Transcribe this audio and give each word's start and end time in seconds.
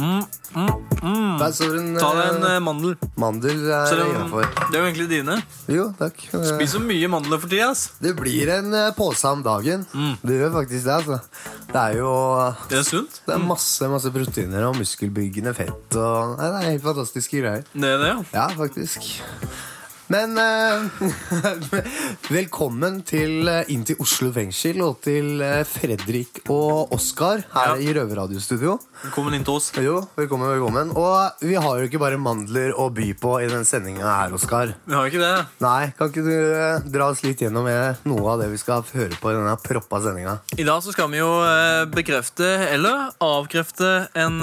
Der 0.00 1.52
står 1.54 1.76
en, 1.78 1.90
Ta 2.00 2.08
deg 2.16 2.26
en 2.34 2.42
eh, 2.46 2.54
eh, 2.56 2.62
mandel. 2.64 2.94
mandel 3.20 3.60
er 3.70 3.86
Selv 3.90 4.02
om 4.06 4.10
innenfor. 4.14 4.46
det 4.70 4.76
er 4.76 4.80
jo 4.80 4.88
egentlig 4.88 5.08
dine. 5.12 5.36
Jo, 5.70 5.84
takk. 5.98 6.24
Spis 6.32 6.74
så 6.74 6.80
mye 6.82 7.08
mandler 7.12 7.40
for 7.42 7.52
tida. 7.52 7.68
ass. 7.70 7.84
Det 8.02 8.14
blir 8.18 8.50
en 8.56 8.72
eh, 8.74 8.90
pose 8.96 9.30
om 9.30 9.44
dagen. 9.46 9.86
Mm. 9.94 10.16
Det 10.24 10.38
gjør 10.40 10.52
faktisk 10.58 10.84
det. 10.88 10.96
altså. 10.98 11.20
Det 11.70 11.80
er 11.84 11.98
jo 12.00 12.12
Det 12.72 12.78
er 12.80 12.86
sunt. 12.88 13.20
det 13.26 13.34
er 13.36 13.44
masse 13.46 13.88
masse 13.92 14.10
proteiner 14.14 14.66
og 14.70 14.76
muskelbyggende 14.80 15.54
fett. 15.54 15.96
Og, 15.96 16.36
nei, 16.40 16.50
det 16.50 16.60
er 16.64 16.70
helt 16.72 16.86
fantastiske 16.88 17.40
greier. 17.44 17.64
Det 17.72 17.94
er 17.94 17.98
det, 18.02 18.10
ja. 18.14 18.22
Ja, 18.34 18.48
faktisk. 18.58 19.12
Men 20.10 20.32
eh, 20.42 20.88
velkommen 22.34 22.96
til 23.06 23.46
eh, 23.46 23.68
inn 23.70 23.84
til 23.86 24.00
Oslo 24.02 24.32
fengsel 24.34 24.80
og 24.82 24.96
til 25.04 25.38
eh, 25.46 25.60
Fredrik 25.68 26.40
og 26.50 26.90
Oskar 26.96 27.44
her 27.52 27.76
Ja. 27.76 27.76
i 27.78 27.92
Røverradiostudio. 27.94 28.74
Velkommen 29.04 29.36
inn 29.38 29.44
til 29.46 29.54
oss. 29.60 29.68
Jo, 29.78 30.00
velkommen, 30.18 30.50
velkommen. 30.50 30.90
Og 30.98 31.44
vi 31.46 31.54
har 31.54 31.78
jo 31.78 31.86
ikke 31.86 32.00
bare 32.02 32.18
mandler 32.18 32.74
å 32.74 32.88
by 32.90 33.06
på 33.22 33.36
i 33.44 33.46
den 33.52 33.62
sendinga 33.68 34.02
her, 34.08 34.34
Oskar. 34.34 34.72
Vi 34.82 34.96
har 34.98 35.06
ikke 35.06 35.22
det. 35.22 35.44
Nei, 35.62 35.92
kan 35.94 36.10
ikke 36.10 36.26
du 36.26 36.34
eh, 36.34 36.90
dra 36.90 37.12
oss 37.14 37.22
litt 37.22 37.44
gjennom 37.46 37.70
noe 37.70 38.34
av 38.34 38.42
det 38.42 38.50
vi 38.50 38.58
skal 38.58 38.82
høre 38.90 39.14
på 39.14 39.30
i 39.30 39.38
denne 39.38 39.54
proppa 39.62 40.02
sendinga? 40.08 40.40
I 40.58 40.66
dag 40.66 40.82
så 40.82 40.90
skal 40.96 41.12
vi 41.14 41.22
jo 41.22 41.30
bekrefte 41.94 42.50
eller 42.72 43.12
avkrefte 43.22 43.94
en 44.18 44.42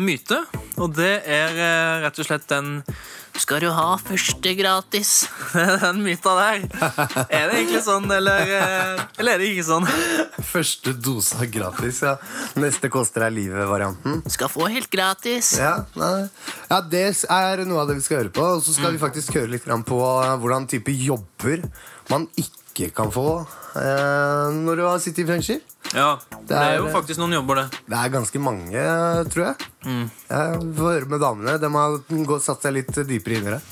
myte. 0.00 0.40
Og 0.80 0.96
det 0.96 1.18
er 1.28 1.52
rett 2.06 2.24
og 2.24 2.28
slett 2.32 2.48
den 2.48 2.78
skal 3.40 3.60
du 3.62 3.68
ha 3.74 3.96
første 4.00 4.52
gratis? 4.58 5.10
Den 5.82 6.02
myta 6.04 6.34
der. 6.38 6.66
Er 7.26 7.50
det 7.50 7.58
egentlig 7.60 7.82
sånn, 7.86 8.08
eller, 8.12 8.52
eh, 8.56 9.02
eller 9.20 9.36
er 9.36 9.42
det 9.42 9.50
ikke 9.52 9.66
sånn? 9.68 9.88
Første 10.52 10.92
dose 10.92 11.48
gratis, 11.52 12.02
ja. 12.04 12.16
Neste 12.60 12.90
koster 12.92 13.26
deg 13.26 13.36
livet-varianten. 13.40 14.22
Skal 14.32 14.50
få 14.52 14.68
helt 14.72 14.90
gratis. 14.92 15.54
Ja, 15.60 15.78
ja, 15.96 16.80
det 16.80 17.04
er 17.24 17.64
noe 17.68 17.82
av 17.82 17.90
det 17.90 17.98
vi 17.98 18.06
skal 18.06 18.22
høre 18.22 18.34
på. 18.34 18.46
Og 18.56 18.64
så 18.64 18.76
skal 18.76 18.94
vi 18.94 19.02
faktisk 19.02 19.36
høre 19.38 19.52
litt 19.56 19.66
på 19.66 20.00
eh, 20.00 20.34
hvordan 20.40 20.68
type 20.70 20.94
jobber 20.94 21.66
man 22.12 22.26
ikke 22.38 22.90
kan 22.94 23.10
få 23.12 23.24
eh, 23.76 24.52
når 24.52 24.76
du 24.76 24.84
har 24.86 24.98
sittet 25.02 25.24
i 25.24 25.28
fengsel. 25.30 25.60
Ja, 25.94 26.16
det 26.48 26.56
er 26.58 26.76
jo 26.80 26.86
er- 26.88 26.92
faktisk 26.96 27.20
noen 27.22 27.32
jobber, 27.38 27.62
det. 27.62 27.80
Det 27.86 27.96
er 28.00 28.12
ganske 28.14 28.40
mange, 28.42 28.84
tror 29.32 29.44
jeg. 29.46 29.68
Mm. 29.86 30.04
Jeg 30.28 30.60
får 30.76 30.92
høre 30.92 31.10
med 31.14 31.20
damene. 31.22 31.58
De 31.62 31.70
har 31.76 32.40
satt 32.42 32.62
seg 32.66 32.74
litt 32.80 32.92
dypere 33.06 33.38
inn 33.40 33.46
i 33.48 33.54
det. 33.56 33.62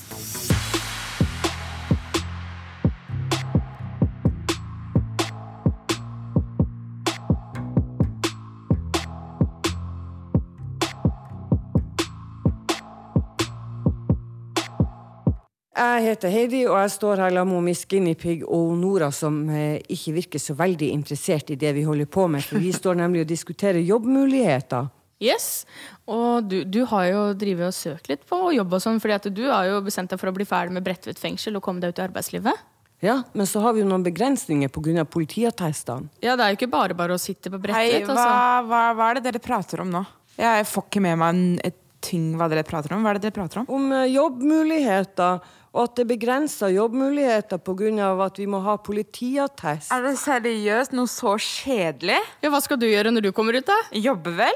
Jeg 15.95 16.03
heter 16.09 16.31
Heidi, 16.33 16.63
og 16.67 16.75
jeg 16.81 16.91
står 16.91 17.21
her 17.23 17.31
sammen 17.37 17.63
med 17.63 17.77
Skinny 17.79 18.13
Pig 18.19 18.41
og 18.43 18.73
Nora, 18.79 19.07
som 19.15 19.37
eh, 19.49 19.77
ikke 19.93 20.11
virker 20.17 20.41
så 20.43 20.55
veldig 20.59 20.89
interessert 20.91 21.51
i 21.53 21.55
det 21.61 21.71
vi 21.77 21.83
holder 21.87 22.09
på 22.11 22.25
med. 22.27 22.43
For 22.43 22.59
vi 22.59 22.71
står 22.81 22.97
nemlig 22.99 23.21
og 23.23 23.29
diskuterer 23.31 23.79
jobbmuligheter. 23.85 24.89
Yes, 25.23 25.63
og 26.11 26.49
du, 26.51 26.57
du 26.67 26.81
har 26.91 27.05
jo 27.07 27.21
drivet 27.39 27.69
og 27.69 27.73
søkt 27.77 28.09
litt 28.11 28.25
på 28.27 28.35
jobb 28.57 28.73
og 28.75 28.81
sånn, 28.83 28.99
fordi 28.99 29.15
at 29.15 29.29
du 29.31 29.45
har 29.47 29.69
jo 29.69 29.77
bestemt 29.85 30.11
deg 30.11 30.19
for 30.19 30.27
å 30.27 30.35
bli 30.35 30.43
ferdig 30.49 30.75
med 30.75 30.83
Bredtvet 30.83 31.21
fengsel 31.21 31.55
og 31.55 31.63
komme 31.63 31.79
deg 31.79 31.93
ut 31.95 32.01
i 32.01 32.05
arbeidslivet. 32.09 32.65
Ja, 33.03 33.21
Men 33.35 33.47
så 33.47 33.61
har 33.63 33.73
vi 33.75 33.81
jo 33.83 33.87
noen 33.87 34.03
begrensninger 34.03 34.67
pga. 34.75 35.05
politiattestene. 35.07 36.09
Ja, 36.23 36.35
det 36.35 36.43
er 36.45 36.51
jo 36.53 36.59
ikke 36.59 36.71
bare 36.75 36.95
bare 36.97 37.15
å 37.15 37.21
sitte 37.21 37.47
på 37.53 37.59
Hei, 37.71 38.01
Bredtvet. 38.01 38.11
hva, 38.11 38.27
Altså. 38.27 38.67
hva, 38.67 38.83
hva 38.99 39.07
er 39.13 39.19
det 39.21 39.23
dere 39.29 39.43
prater 39.43 39.83
om 39.83 39.91
nå? 39.95 40.03
Jeg 40.39 40.67
får 40.67 40.83
ikke 40.89 41.01
med 41.07 41.17
meg 41.23 41.29
en- 41.35 41.59
et 41.63 41.79
ting 42.05 42.35
hva 42.37 42.45
dere 42.51 42.61
prater 42.67 42.93
om. 42.93 43.01
Hva 43.01 43.15
er 43.15 43.19
det 43.19 43.23
dere 43.31 43.37
prater 43.39 43.59
om? 43.63 43.65
Om 43.71 43.91
eh, 43.93 44.11
jobbmuligheter, 44.13 45.39
og 45.75 45.81
at 45.89 45.97
det 45.99 46.05
begrenser 46.07 46.71
jobbmuligheter 46.71 47.59
pga. 47.59 48.07
at 48.25 48.37
vi 48.39 48.45
må 48.47 48.61
ha 48.63 48.77
politiattest. 48.79 49.91
Er 49.91 50.05
det 50.07 50.15
seriøst 50.21 50.93
noe 50.95 51.07
så 51.11 51.35
kjedelig? 51.35 52.21
Ja, 52.41 52.49
hva 52.49 52.61
skal 52.63 52.79
du 52.79 52.87
gjøre 52.87 53.11
når 53.11 53.27
du 53.27 53.31
kommer 53.35 53.57
ut, 53.59 53.67
da? 53.67 53.75
Jobbe 53.91 54.31
vel? 54.37 54.55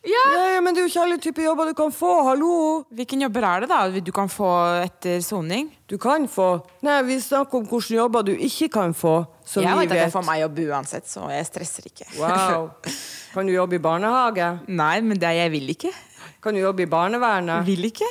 Ja, 0.00 0.20
ja, 0.54 0.60
Men 0.64 0.72
det 0.72 0.80
er 0.80 0.86
jo 0.86 0.90
ikke 0.94 1.02
alle 1.02 1.16
typer 1.20 1.44
jobber 1.44 1.66
du 1.68 1.74
kan 1.76 1.90
få. 1.92 2.10
Hallo! 2.24 2.84
Hvilken 2.96 3.20
jobber 3.20 3.44
er 3.44 3.64
det 3.64 3.68
da 3.68 3.80
du 4.00 4.12
kan 4.16 4.30
få 4.32 4.48
etter 4.80 5.20
soning? 5.20 5.68
Du 5.88 5.98
kan 6.00 6.24
få 6.28 6.62
Nei, 6.84 7.02
vi 7.04 7.18
snakker 7.20 7.60
om 7.60 7.66
hvilke 7.68 7.98
jobber 7.98 8.24
du 8.24 8.32
ikke 8.32 8.70
kan 8.72 8.94
få. 8.96 9.26
Som 9.44 9.64
Jeg 9.64 9.76
vi 9.76 9.84
vet 9.84 9.92
at 9.92 9.96
jeg 9.98 10.06
vet. 10.08 10.14
får 10.14 10.24
meg 10.28 10.40
jobb 10.40 10.62
uansett, 10.70 11.08
så 11.08 11.26
jeg 11.28 11.48
stresser 11.50 11.88
ikke. 11.90 12.08
Wow. 12.16 12.70
Kan 13.34 13.46
du 13.48 13.52
jobbe 13.52 13.76
i 13.76 13.82
barnehage? 13.82 14.48
Nei, 14.68 15.00
men 15.04 15.20
det 15.20 15.34
jeg 15.36 15.52
vil 15.52 15.68
ikke. 15.76 15.92
Kan 16.40 16.56
du 16.56 16.62
jobbe 16.62 16.86
i 16.86 16.88
barnevernet? 16.88 17.66
Vil 17.68 17.84
ikke. 17.92 18.08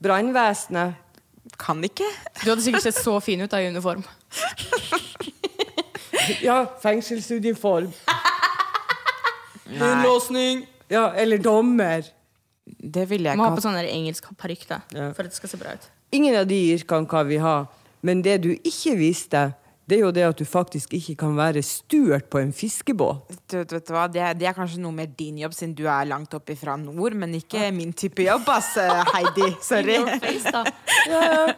Brannvesenet? 0.00 1.07
Kan 1.58 1.82
ikke. 1.84 2.06
Du 2.44 2.50
hadde 2.52 2.62
sikkert 2.62 2.84
sett 2.86 2.98
så 3.02 3.16
fin 3.20 3.40
ut 3.42 3.50
da 3.50 3.60
i 3.62 3.68
uniform. 3.72 4.04
Ja, 6.42 6.66
fengselsuniform. 6.82 7.88
Innlåsning! 9.70 10.66
Ja, 10.88 11.12
eller 11.16 11.38
dommer. 11.38 12.02
det 12.64 13.06
ville 13.10 13.30
jeg 13.30 13.36
Må 13.38 13.44
ikke 13.46 13.50
ha 13.54 13.56
på 13.56 13.64
sånn 13.64 13.76
der 13.78 13.88
engelsk 13.88 14.28
parykk 14.40 14.66
da, 14.68 14.78
Ja. 14.92 15.06
for 15.16 15.24
at 15.24 15.32
det 15.32 15.38
skal 15.38 15.48
se 15.52 15.60
bra 15.60 15.72
ut. 15.76 15.86
Ingen 16.12 16.36
av 16.36 16.46
de 16.48 16.58
yrkene 16.74 17.08
kan 17.08 17.26
vi 17.28 17.38
ha. 17.40 17.54
Men 18.04 18.20
det 18.22 18.38
du 18.44 18.50
ikke 18.56 18.94
visste, 18.96 19.46
det 19.88 19.96
er 19.96 20.02
jo 20.04 20.10
det 20.12 20.24
at 20.26 20.36
du 20.36 20.44
faktisk 20.44 20.92
ikke 20.98 21.14
kan 21.22 21.36
være 21.38 21.62
stuert 21.64 22.26
på 22.28 22.42
en 22.42 22.50
fiskebåt. 22.52 23.32
Du, 23.48 23.56
vet 23.62 23.86
du 23.88 23.94
hva? 23.94 24.04
Det, 24.12 24.20
er, 24.20 24.36
det 24.36 24.50
er 24.50 24.56
kanskje 24.56 24.82
noe 24.84 24.92
mer 24.92 25.08
din 25.16 25.38
jobb, 25.40 25.56
siden 25.56 25.72
du 25.78 25.86
er 25.88 26.10
langt 26.10 26.36
oppe 26.36 26.56
fra 26.60 26.76
nord, 26.76 27.16
men 27.16 27.32
ikke 27.38 27.70
min 27.72 27.94
type 27.96 28.26
jobb, 28.26 28.44
ass, 28.52 28.74
Heidi. 29.14 29.48
Sorry. 29.70 29.96
Face, 30.20 30.52
ja. 31.14 31.48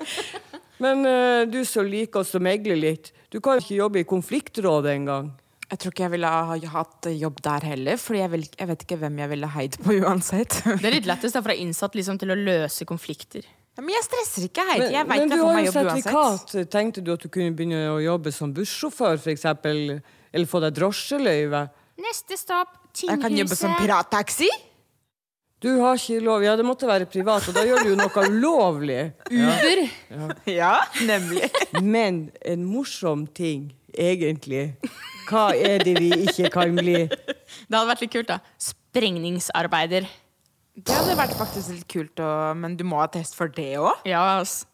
Men 0.80 1.02
uh, 1.04 1.42
du 1.50 1.60
som 1.66 1.90
liker 1.90 2.22
oss 2.22 2.36
å 2.38 2.42
megle 2.42 2.78
litt, 2.78 3.10
du 3.34 3.40
kan 3.42 3.58
ikke 3.58 3.80
jobbe 3.80 4.04
i 4.04 4.08
konfliktrådet 4.08 4.94
engang. 4.94 5.34
Jeg 5.70 5.82
tror 5.82 5.92
ikke 5.94 6.06
jeg 6.06 6.14
ville 6.14 6.30
ha 6.30 6.56
hatt 6.72 7.06
jobb 7.14 7.42
der 7.46 7.66
heller, 7.72 7.98
for 7.98 8.18
jeg, 8.18 8.46
jeg 8.58 8.70
vet 8.70 8.86
ikke 8.86 8.98
hvem 9.02 9.20
jeg 9.22 9.30
ville 9.34 9.50
heid 9.54 9.76
på 9.82 10.00
uansett. 10.02 10.62
Det 10.66 10.86
er 10.86 10.96
litt 10.96 11.10
lettest 11.10 11.34
da, 11.34 11.42
for 11.42 11.50
ha 11.52 11.58
innsatt 11.58 11.98
liksom, 11.98 12.18
til 12.18 12.30
å 12.34 12.38
løse 12.38 12.86
konflikter. 12.86 13.46
Ja, 13.78 13.82
Men 13.84 13.94
jeg 13.94 14.04
stresser 14.04 14.46
ikke, 14.48 14.64
Heidi. 14.66 14.86
Men, 14.86 14.92
Jeg 14.92 15.06
vet 15.06 15.10
men 15.10 15.20
jeg 15.20 15.30
du 15.30 15.44
har 15.44 15.60
jo 15.64 15.74
sertifikat. 15.74 16.56
Tenkte 16.72 17.04
du 17.04 17.12
at 17.14 17.22
du 17.22 17.28
kunne 17.32 17.54
begynne 17.56 17.84
å 17.92 18.00
jobbe 18.02 18.32
som 18.34 18.52
bussjåfør, 18.54 19.20
f.eks.? 19.20 19.46
Eller 20.30 20.46
få 20.50 20.60
deg 20.62 20.74
drosjeløyve? 20.78 21.62
Neste 22.00 22.36
stopp, 22.38 22.76
Jeg 22.98 23.20
kan 23.22 23.34
jobbe 23.36 23.56
som 23.56 23.74
pirattaxi. 23.78 24.48
Du 25.60 25.68
har 25.82 25.98
ikke 25.98 26.22
lov. 26.24 26.40
Ja, 26.42 26.54
det 26.56 26.64
måtte 26.64 26.88
være 26.88 27.04
privat, 27.10 27.44
og 27.50 27.54
da 27.54 27.66
gjør 27.68 27.82
du 27.84 27.90
jo 27.92 27.96
noe 27.98 28.22
ulovlig. 28.32 29.00
Uber. 29.28 29.82
Ja, 30.48 30.78
nemlig. 31.04 31.50
Men 31.84 32.30
en 32.40 32.64
morsom 32.64 33.26
ting, 33.36 33.68
egentlig. 33.92 34.70
Hva 35.28 35.50
er 35.54 35.84
det 35.84 35.98
vi 36.00 36.08
ikke 36.24 36.48
kan 36.54 36.72
bli? 36.78 37.04
Det 37.06 37.76
hadde 37.76 37.90
vært 37.92 38.06
litt 38.06 38.14
kult, 38.14 38.32
da. 38.32 38.40
Sprengningsarbeider. 38.56 40.08
Det 40.84 40.94
hadde 40.96 41.16
vært 41.18 41.34
faktisk 41.36 41.72
litt 41.74 41.88
kult, 41.90 42.16
å- 42.22 42.54
men 42.56 42.76
du 42.76 42.84
må 42.84 43.00
ha 43.00 43.06
test 43.06 43.34
for 43.36 43.48
det 43.48 43.76
òg? 43.76 44.04
Ja, 44.06 44.38
ass. 44.40 44.66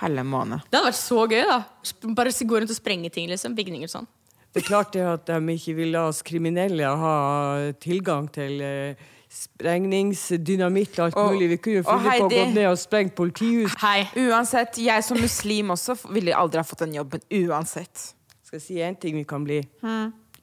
Helle 0.00 0.22
måned. 0.24 0.62
Det 0.70 0.78
hadde 0.78 0.90
vært 0.90 0.98
så 1.00 1.26
gøy, 1.28 1.44
da. 1.46 1.64
Sp- 1.82 2.14
Bare 2.14 2.30
gå 2.30 2.58
rundt 2.60 2.70
og 2.70 2.76
sprenge 2.76 3.10
ting, 3.12 3.28
liksom. 3.28 3.54
Bygninger 3.54 3.84
og 3.84 3.90
sånn. 3.90 4.06
Det 4.54 4.62
er 4.62 4.66
klart 4.68 4.92
det 4.92 5.02
at 5.04 5.26
de 5.26 5.38
ikke 5.54 5.74
vil 5.76 5.92
la 5.92 6.06
oss 6.08 6.22
kriminelle 6.22 6.80
ha 6.96 7.72
tilgang 7.78 8.30
til 8.32 8.60
eh, 8.62 8.94
sprengningsdynamitt 9.28 10.98
og 10.98 11.04
alt 11.06 11.16
Og- 11.16 11.32
mulig. 11.34 11.48
Vi 11.50 11.56
kunne 11.58 11.74
jo 11.74 11.80
og 11.80 11.86
funnet 11.86 12.02
på 12.02 12.26
å 12.26 12.30
Heidi. 12.30 12.36
gå 12.38 12.54
ned 12.54 12.66
og 12.70 12.78
sprenge 12.78 13.14
politihus. 13.14 13.74
Hei. 13.80 14.04
Uansett, 14.16 14.78
jeg 14.78 15.04
som 15.04 15.18
muslim 15.18 15.68
også 15.70 15.92
f- 15.98 16.06
ville 16.10 16.32
aldri 16.34 16.56
ha 16.56 16.62
fått 16.64 16.78
den 16.78 16.94
jobben. 16.94 17.20
Uansett. 17.30 18.14
Skal 18.42 18.58
jeg 18.58 18.62
si 18.62 18.74
én 18.76 18.98
ting 18.98 19.14
vi 19.14 19.24
kan 19.24 19.44
bli? 19.44 19.60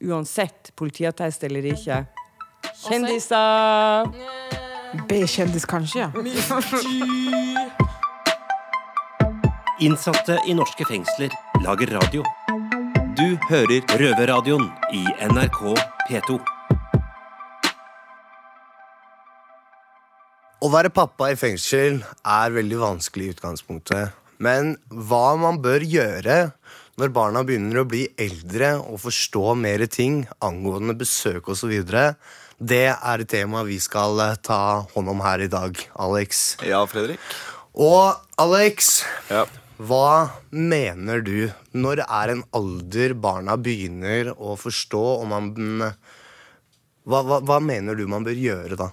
Uansett 0.00 0.70
politiattest 0.76 1.42
eller 1.44 1.62
ikke. 1.72 2.06
Kjendiser! 2.84 4.65
B-kjendis, 5.08 5.66
kanskje, 5.68 6.06
ja. 6.06 6.10
Innsatte 9.80 10.38
i 10.48 10.54
norske 10.56 10.86
fengsler 10.88 11.34
lager 11.64 11.92
radio. 11.98 12.24
Du 13.16 13.36
hører 13.50 13.84
Røverradioen 14.00 14.68
i 14.96 15.02
NRK 15.28 15.60
P2. 16.08 16.38
Å 20.56 20.70
være 20.72 20.90
pappa 20.90 21.28
i 21.30 21.36
fengsel 21.38 22.00
er 22.24 22.54
veldig 22.56 22.80
vanskelig 22.80 23.28
i 23.28 23.34
utgangspunktet. 23.36 24.16
Men 24.42 24.74
hva 24.88 25.36
man 25.40 25.60
bør 25.64 25.84
gjøre 25.84 26.38
når 27.00 27.12
barna 27.12 27.44
begynner 27.44 27.82
å 27.82 27.88
bli 27.88 28.06
eldre 28.20 28.74
og 28.80 29.00
forstå 29.04 29.54
mer 29.60 29.84
ting 29.92 30.24
angående 30.44 30.96
besøk 30.96 31.52
osv., 31.52 31.72
det 32.58 32.86
er 32.94 33.22
et 33.22 33.28
tema 33.30 33.62
vi 33.66 33.78
skal 33.82 34.20
eh, 34.24 34.34
ta 34.42 34.86
hånd 34.94 35.12
om 35.12 35.22
her 35.24 35.44
i 35.44 35.50
dag, 35.52 35.78
Alex. 36.00 36.56
Ja, 36.64 36.82
Fredrik. 36.88 37.20
Og 37.76 38.16
Alex, 38.40 39.04
Ja. 39.28 39.44
hva 39.76 40.30
mener 40.50 41.20
du 41.20 41.50
når 41.76 42.04
er 42.06 42.32
en 42.32 42.44
alder 42.56 43.12
barna 43.14 43.58
begynner 43.60 44.32
å 44.32 44.56
forstå, 44.56 45.04
og 45.20 45.26
man 45.28 45.50
hva, 47.06 47.20
hva, 47.22 47.42
hva 47.44 47.58
mener 47.60 47.94
du 47.94 48.06
man 48.08 48.24
bør 48.24 48.34
gjøre 48.34 48.78
da? 48.80 48.90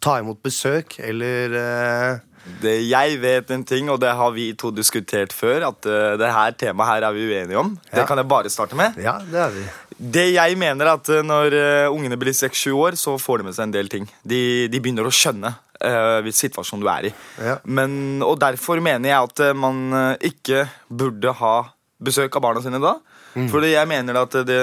ta 0.00 0.18
imot 0.20 0.42
besøk, 0.42 0.98
eller 1.04 1.56
uh... 1.60 2.26
Det, 2.62 2.72
jeg 2.88 3.18
vet 3.20 3.50
en 3.52 3.62
ting, 3.68 3.90
og 3.92 3.98
det 4.00 4.14
har 4.16 4.30
vi 4.32 4.46
to 4.58 4.70
diskutert 4.72 5.34
før, 5.36 5.66
at 5.68 5.86
uh, 5.86 6.16
det 6.18 6.30
her 6.32 6.54
temaet 6.56 6.88
her 6.88 7.04
er 7.10 7.14
vi 7.14 7.26
uenige 7.28 7.60
om. 7.60 7.74
Ja. 7.90 7.98
Det 8.00 8.06
kan 8.08 8.18
jeg 8.18 8.30
bare 8.32 8.50
starte 8.50 8.78
med. 8.78 8.96
Ja, 8.98 9.18
det 9.20 9.42
er 9.44 9.52
vi. 9.52 9.66
Det 10.00 10.30
jeg 10.32 10.56
mener 10.56 10.88
er 10.88 10.96
at 10.96 11.10
uh, 11.12 11.20
Når 11.26 11.56
uh, 11.56 11.92
ungene 11.92 12.18
blir 12.20 12.36
6-7 12.36 12.70
år, 12.72 12.96
så 12.96 13.18
får 13.20 13.40
de 13.40 13.50
med 13.50 13.56
seg 13.56 13.68
en 13.68 13.74
del 13.74 13.90
ting. 13.92 14.08
De, 14.24 14.68
de 14.72 14.80
begynner 14.80 15.06
å 15.06 15.12
skjønne 15.12 15.52
uh, 15.52 16.20
hvilken 16.24 16.40
situasjon 16.40 16.80
du 16.80 16.88
er 16.88 17.10
i. 17.10 17.12
Ja. 17.44 17.58
Men, 17.68 17.92
og 18.24 18.38
Derfor 18.40 18.80
mener 18.84 19.12
jeg 19.12 19.30
at 19.30 19.44
man 19.56 20.16
ikke 20.24 20.64
burde 20.88 21.36
ha 21.42 21.54
besøk 22.00 22.36
av 22.38 22.46
barna 22.46 22.64
sine 22.64 22.80
da. 22.80 22.96
Fordi 23.30 23.68
jeg 23.70 23.86
mener 23.86 24.16
at 24.24 24.32
det, 24.42 24.56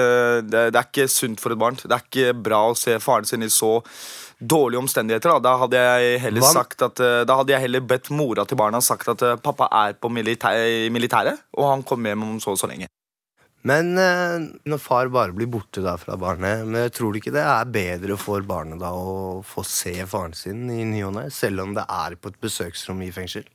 det, 0.44 0.64
det 0.74 0.76
er 0.76 0.88
ikke 0.90 1.06
sunt 1.08 1.40
for 1.40 1.54
et 1.54 1.60
barn. 1.60 1.78
Det 1.80 1.88
er 1.88 2.02
ikke 2.02 2.34
bra 2.36 2.66
å 2.68 2.74
se 2.76 2.98
faren 3.00 3.24
sin 3.24 3.46
i 3.46 3.48
så 3.48 3.78
dårlige 4.38 4.82
omstendigheter. 4.82 5.32
Da, 5.38 5.40
da 5.46 5.54
hadde 5.62 5.80
jeg 5.86 6.20
heller 6.26 6.44
sagt 6.44 6.84
at 6.84 7.00
Da 7.00 7.38
hadde 7.38 7.54
jeg 7.54 7.64
heller 7.64 7.86
bedt 7.94 8.12
mora 8.12 8.44
til 8.44 8.60
barna 8.60 8.82
sagt 8.84 9.08
at 9.14 9.24
pappa 9.40 9.70
er 9.86 9.96
på 9.96 10.12
militæ 10.12 10.52
militæret, 10.92 11.46
og 11.56 11.72
han 11.72 11.86
kommer 11.86 12.12
hjem 12.12 12.28
om 12.28 12.38
så 12.44 12.52
og 12.52 12.60
så 12.60 12.68
lenge. 12.68 12.90
Men 13.66 13.98
eh, 13.98 14.44
når 14.70 14.78
far 14.78 15.08
bare 15.10 15.34
blir 15.34 15.48
borte 15.50 15.82
da 15.82 15.96
fra 15.98 16.14
barnet, 16.20 16.62
men 16.68 16.92
tror 16.94 17.10
du 17.10 17.18
ikke 17.18 17.34
det 17.34 17.42
er 17.42 17.72
bedre 17.74 18.18
for 18.20 18.44
barnet 18.46 18.78
da 18.78 18.92
å 18.94 19.40
få 19.46 19.64
se 19.66 19.96
faren 20.06 20.36
sin 20.38 20.68
i 20.70 20.84
ny 20.86 21.02
og 21.08 21.16
ne, 21.16 21.24
selv 21.34 21.64
om 21.64 21.74
det 21.74 21.82
er 21.90 22.14
på 22.14 22.30
et 22.30 22.38
besøksrom 22.44 23.02
i 23.02 23.10
fengsel? 23.14 23.48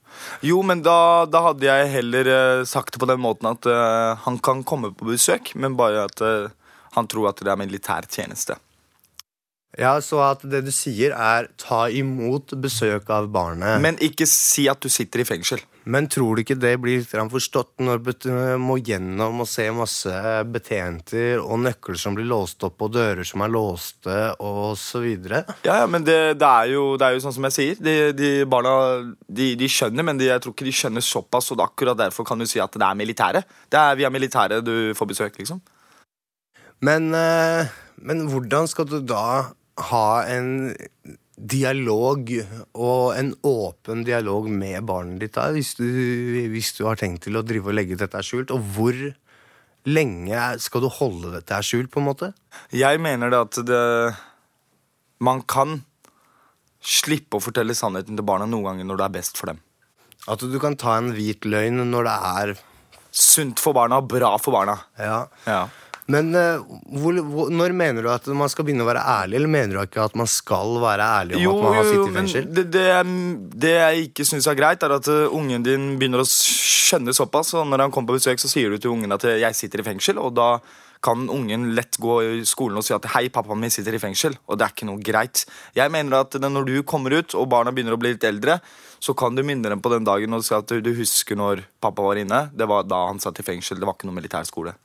Jo, 0.44 0.60
men 0.66 0.84
da, 0.84 1.24
da 1.32 1.46
hadde 1.48 1.70
jeg 1.70 1.94
heller 1.96 2.32
eh, 2.34 2.66
sagt 2.68 2.94
det 2.94 3.04
på 3.04 3.10
den 3.10 3.24
måten 3.24 3.48
at 3.54 3.70
eh, 3.70 4.12
han 4.26 4.42
kan 4.44 4.66
komme 4.68 4.92
på 4.92 5.08
besøk, 5.14 5.56
men 5.56 5.80
bare 5.80 6.04
at 6.10 6.26
eh, 6.26 6.52
han 6.98 7.10
tror 7.10 7.32
at 7.32 7.40
det 7.42 7.54
er 7.54 7.64
militær 7.64 8.10
tjeneste. 8.12 8.60
Ja, 9.80 9.96
så 10.06 10.20
at 10.22 10.44
det 10.46 10.62
du 10.68 10.72
sier 10.74 11.16
er 11.18 11.48
ta 11.58 11.88
imot 11.90 12.54
besøk 12.62 13.08
av 13.14 13.30
barnet. 13.34 13.80
Men, 13.82 13.98
ikke 14.04 14.28
si 14.30 14.68
at 14.70 14.84
du 14.84 14.90
sitter 14.92 15.24
i 15.24 15.26
fengsel. 15.26 15.64
Men 15.90 16.06
tror 16.12 16.38
du 16.38 16.44
ikke 16.44 16.60
det 16.60 16.76
blir 16.80 17.02
litt 17.02 17.10
forstått 17.34 17.82
når 17.84 18.04
du 18.06 18.30
må 18.62 18.78
gjennom 18.86 19.42
og 19.44 19.50
se 19.50 19.66
masse 19.76 20.14
betjenter 20.54 21.42
og 21.42 21.64
nøkler 21.66 21.98
som 22.00 22.16
blir 22.16 22.30
låst 22.30 22.64
opp 22.64 22.86
og 22.86 22.94
dører 22.94 23.26
som 23.28 23.44
er 23.44 23.52
låste 23.52 24.20
og 24.46 24.78
så 24.80 25.02
videre? 25.04 25.42
Ja, 25.66 25.82
ja, 25.82 25.90
men 25.90 26.06
det, 26.06 26.38
det, 26.40 26.52
er 26.52 26.76
jo, 26.76 26.86
det 27.00 27.10
er 27.10 27.18
jo 27.18 27.26
sånn 27.26 27.36
som 27.40 27.50
jeg 27.50 27.58
sier. 27.58 27.82
De, 27.84 27.98
de 28.16 28.32
barna 28.50 28.76
de, 29.28 29.50
de 29.60 29.72
skjønner, 29.72 30.06
men 30.06 30.22
de, 30.22 30.30
jeg 30.30 30.46
tror 30.46 30.56
ikke 30.56 30.70
de 30.70 30.76
skjønner 30.84 31.04
såpass. 31.04 31.50
Og 31.56 31.66
akkurat 31.66 31.98
derfor 32.06 32.30
kan 32.30 32.40
du 32.40 32.46
si 32.48 32.62
at 32.62 32.78
det 32.78 32.86
er 32.86 33.02
militære. 33.02 33.44
Det 33.74 33.82
er 33.82 34.00
via 34.00 34.14
militæret 34.14 34.64
du 34.64 34.94
får 34.96 35.12
besøk, 35.16 35.42
liksom. 35.42 35.60
Men, 36.84 37.10
eh, 37.16 37.74
men 38.04 38.26
hvordan 38.30 38.68
skal 38.70 38.88
du 38.90 39.00
da 39.02 39.26
ha 39.80 40.08
en 40.30 40.74
dialog 41.34 42.30
og 42.78 43.16
en 43.18 43.32
åpen 43.48 44.04
dialog 44.06 44.50
med 44.52 44.86
barnet 44.86 45.24
ditt 45.24 45.34
da, 45.36 45.48
hvis 45.56 45.74
du, 45.80 45.88
hvis 46.54 46.76
du 46.78 46.84
har 46.86 47.00
tenkt 47.00 47.26
til 47.26 47.40
å 47.40 47.46
drive 47.46 47.72
og 47.72 47.78
legge 47.78 47.98
dette 48.00 48.22
skjult? 48.26 48.54
Og 48.54 48.62
hvor 48.76 49.00
lenge 49.90 50.44
skal 50.64 50.84
du 50.84 50.90
holde 50.94 51.34
dette 51.34 51.60
skjult, 51.66 51.92
på 51.92 52.00
en 52.00 52.08
måte? 52.12 52.32
Jeg 52.72 53.02
mener 53.04 53.34
det 53.34 53.42
at 53.48 53.60
det 53.68 53.84
Man 55.24 55.42
kan 55.48 55.82
slippe 56.84 57.40
å 57.40 57.44
fortelle 57.44 57.76
sannheten 57.76 58.18
til 58.18 58.28
barna 58.28 58.46
noen 58.50 58.66
ganger 58.68 58.88
når 58.90 59.00
det 59.00 59.06
er 59.06 59.16
best 59.18 59.40
for 59.40 59.54
dem. 59.54 59.62
At 60.28 60.44
du 60.44 60.58
kan 60.60 60.76
ta 60.80 60.98
en 61.00 61.14
hvit 61.16 61.48
løgn 61.48 61.80
når 61.90 62.08
det 62.10 62.16
er 62.44 62.56
Sunt 63.14 63.62
for 63.62 63.78
barna, 63.78 64.00
og 64.02 64.08
bra 64.10 64.32
for 64.42 64.56
barna. 64.56 64.74
Ja. 64.98 65.20
Ja. 65.46 65.68
Men 66.12 66.36
eh, 66.36 66.60
hvor, 67.00 67.16
hvor, 67.32 67.52
når 67.54 67.76
mener 67.80 68.04
du 68.04 68.10
at 68.12 68.28
man 68.36 68.52
skal 68.52 68.68
begynne 68.68 68.84
å 68.84 68.90
være 68.90 69.04
ærlig, 69.08 69.38
eller 69.40 69.52
mener 69.56 69.78
du 69.78 69.82
ikke 69.86 70.04
at 70.04 70.18
man 70.20 70.28
skal 70.28 70.76
være 70.84 71.08
ærlig 71.22 71.38
om 71.38 71.44
Jo, 71.46 71.54
at 71.56 71.64
man 71.64 71.78
har 71.78 71.88
sittet 71.88 72.10
i 72.10 72.16
fengsel? 72.18 72.48
det, 72.58 72.66
det, 72.74 72.88
det 73.66 73.76
jeg 73.78 74.08
ikke 74.10 74.28
syns 74.28 74.50
er 74.52 74.60
greit, 74.60 74.84
er 74.84 74.98
at 74.98 75.12
uh, 75.12 75.36
ungen 75.36 75.64
din 75.64 75.94
begynner 76.02 76.24
å 76.24 76.28
skjønne 76.28 77.16
såpass. 77.16 77.54
Og 77.56 77.70
når 77.72 77.86
han 77.86 77.94
kommer 77.96 78.14
på 78.14 78.20
besøk, 78.20 78.42
så 78.44 78.52
sier 78.52 78.74
du 78.74 78.82
til 78.82 78.92
ungen 78.92 79.16
at 79.16 79.24
uh, 79.24 79.38
'jeg 79.40 79.56
sitter 79.56 79.84
i 79.84 79.88
fengsel', 79.94 80.20
og 80.20 80.36
da 80.36 80.58
kan 81.04 81.26
ungen 81.32 81.74
lett 81.76 81.98
gå 82.00 82.20
i 82.24 82.46
skolen 82.48 82.80
og 82.80 82.84
si 82.84 82.96
at 82.96 83.08
'hei, 83.16 83.30
pappaen 83.32 83.60
min 83.60 83.72
sitter 83.72 83.96
i 83.96 84.04
fengsel', 84.04 84.36
og 84.48 84.60
det 84.60 84.68
er 84.68 84.76
ikke 84.76 84.92
noe 84.92 85.00
greit. 85.00 85.46
Jeg 85.76 85.92
mener 85.92 86.20
at 86.20 86.36
når 86.36 86.68
du 86.68 86.76
kommer 86.84 87.16
ut, 87.16 87.36
og 87.36 87.48
barna 87.48 87.72
begynner 87.72 87.96
å 87.96 88.00
bli 88.00 88.16
litt 88.16 88.28
eldre, 88.28 88.60
så 89.00 89.16
kan 89.16 89.36
du 89.36 89.44
minne 89.44 89.68
dem 89.72 89.82
på 89.84 89.92
den 89.92 90.04
dagen 90.04 90.36
og 90.36 90.44
si 90.44 90.56
at 90.56 90.68
du, 90.68 90.80
du 90.80 90.94
husker 90.96 91.36
når 91.36 91.64
pappa 91.84 92.04
var 92.04 92.20
inne. 92.20 92.50
Det 92.56 92.68
var 92.68 92.88
da 92.88 93.08
han 93.08 93.20
satt 93.20 93.40
i 93.40 93.44
fengsel, 93.44 93.80
det 93.80 93.88
var 93.88 93.96
ikke 93.96 94.08
noe 94.08 94.20
militærskole. 94.20 94.76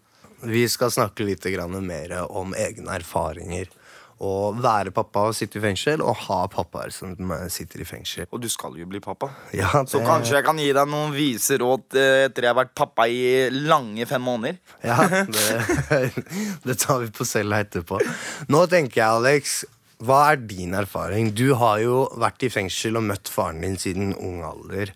Vi 0.46 0.68
skal 0.70 0.92
snakke 0.94 1.26
litt 1.26 1.44
grann 1.50 1.74
mer 1.86 2.14
om 2.28 2.54
egne 2.54 2.98
erfaringer. 3.00 3.70
Å 4.18 4.50
være 4.58 4.90
pappa 4.90 5.28
og 5.28 5.34
sitte 5.38 5.60
i 5.60 5.62
fengsel, 5.62 6.00
og 6.02 6.24
ha 6.24 6.40
pappaer 6.50 6.90
som 6.90 7.12
sitter 7.54 7.84
i 7.84 7.86
fengsel. 7.86 8.26
Og 8.34 8.40
du 8.42 8.48
skal 8.50 8.74
jo 8.74 8.86
bli 8.90 8.98
pappa. 8.98 9.28
Ja, 9.54 9.84
Så 9.86 10.00
kanskje 10.02 10.40
jeg 10.40 10.46
kan 10.48 10.58
gi 10.58 10.72
deg 10.74 10.90
noen 10.90 11.14
vise 11.14 11.54
råd 11.62 11.94
eh, 11.94 12.24
etter 12.26 12.48
jeg 12.48 12.50
har 12.50 12.58
vært 12.58 12.74
pappa 12.74 13.06
i 13.06 13.46
lange 13.54 14.08
fem 14.10 14.26
måneder. 14.26 14.58
Ja, 14.82 14.98
det, 15.06 16.02
det 16.66 16.78
tar 16.82 17.04
vi 17.04 17.12
på 17.14 17.26
cella 17.30 17.62
etterpå. 17.62 18.02
Nå 18.50 18.66
tenker 18.66 19.04
jeg, 19.04 19.22
Alex, 19.22 19.56
hva 20.02 20.18
er 20.32 20.42
din 20.50 20.74
erfaring? 20.78 21.30
Du 21.34 21.52
har 21.58 21.78
jo 21.82 22.04
vært 22.18 22.42
i 22.46 22.50
fengsel 22.50 22.98
og 22.98 23.06
møtt 23.06 23.30
faren 23.30 23.62
din 23.62 23.78
siden 23.78 24.12
ung 24.18 24.42
alder. 24.46 24.92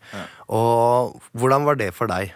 Og 0.51 1.19
hvordan 1.39 1.67
var 1.67 1.79
det 1.79 1.93
for 1.95 2.11
deg? 2.11 2.35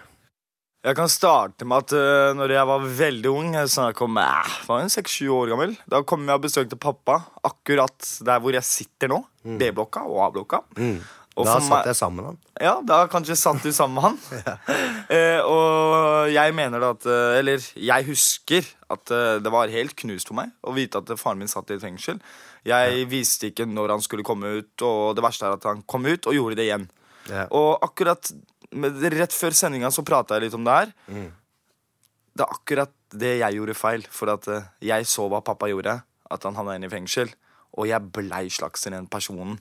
Jeg 0.86 0.94
kan 0.94 1.10
starte 1.10 1.66
med 1.66 1.82
at 1.82 1.92
uh, 1.98 2.30
når 2.38 2.52
jeg 2.54 2.70
var 2.70 2.84
veldig 3.00 3.30
ung, 3.32 3.54
jeg 3.58 3.94
kom, 3.98 4.14
om 4.14 4.22
eh, 4.22 4.56
var 4.68 4.84
en 4.84 4.92
6-7 4.92 5.26
år 5.34 5.50
gammel, 5.50 5.72
da 5.90 6.04
kom 6.06 6.22
jeg 6.28 6.38
og 6.38 6.44
besøkte 6.44 6.78
pappa 6.78 7.16
akkurat 7.46 8.10
der 8.22 8.42
hvor 8.42 8.54
jeg 8.54 8.62
sitter 8.66 9.10
nå. 9.10 9.18
B-blokka 9.58 10.04
og 10.06 10.22
A-blokka. 10.28 10.62
Og 10.76 10.78
Mm. 10.78 11.00
Da 11.36 11.52
for 11.58 11.66
satt 11.68 11.88
jeg 11.90 11.96
sammen 11.98 12.16
med 12.16 12.28
han. 12.30 12.36
Ja, 12.64 12.70
da 12.80 13.02
kanskje 13.12 13.34
satt 13.36 13.60
du 13.60 13.68
sammen 13.74 13.98
med 13.98 14.06
han. 14.06 14.20
Eh, 15.06 15.38
og 15.38 16.32
jeg 16.32 16.50
mener 16.56 16.82
da 16.82 16.88
at 16.96 17.04
eh, 17.06 17.36
Eller 17.38 17.62
jeg 17.78 18.06
husker 18.08 18.66
at 18.90 19.12
eh, 19.14 19.36
det 19.38 19.52
var 19.54 19.70
helt 19.70 19.94
knust 20.00 20.26
for 20.26 20.34
meg 20.34 20.50
å 20.66 20.72
vite 20.74 20.98
at 20.98 21.12
faren 21.20 21.38
min 21.38 21.50
satt 21.50 21.70
i 21.70 21.76
et 21.76 21.84
fengsel. 21.84 22.18
Jeg 22.66 23.04
visste 23.12 23.52
ikke 23.52 23.68
når 23.70 23.94
han 23.94 24.02
skulle 24.02 24.26
komme 24.26 24.50
ut, 24.58 24.82
og 24.82 25.14
det 25.14 25.22
verste 25.22 25.46
er 25.46 25.54
at 25.60 25.68
han 25.68 25.84
kom 25.86 26.08
ut 26.08 26.26
og 26.26 26.34
gjorde 26.34 26.58
det 26.58 26.66
igjen. 26.66 26.88
Ja. 27.30 27.44
Og 27.54 27.84
akkurat 27.86 28.32
rett 29.16 29.34
før 29.34 29.56
sendinga 29.56 29.90
så 29.94 30.04
prata 30.06 30.36
jeg 30.36 30.46
litt 30.46 30.58
om 30.58 30.66
det 30.66 30.76
her. 30.80 30.92
Mm. 31.08 31.30
Det 32.36 32.44
er 32.44 32.52
akkurat 32.58 32.92
det 33.16 33.32
jeg 33.40 33.58
gjorde 33.58 33.78
feil, 33.78 34.04
for 34.12 34.34
at 34.34 34.46
eh, 34.52 34.68
jeg 34.84 35.08
så 35.08 35.28
hva 35.30 35.40
pappa 35.44 35.70
gjorde. 35.70 36.00
At 36.30 36.44
han 36.44 36.58
havna 36.58 36.76
inn 36.76 36.86
i 36.88 36.92
fengsel. 36.92 37.30
Og 37.76 37.88
jeg 37.88 38.12
blei 38.12 38.46
slags 38.52 38.86
den 38.88 39.08
personen. 39.10 39.58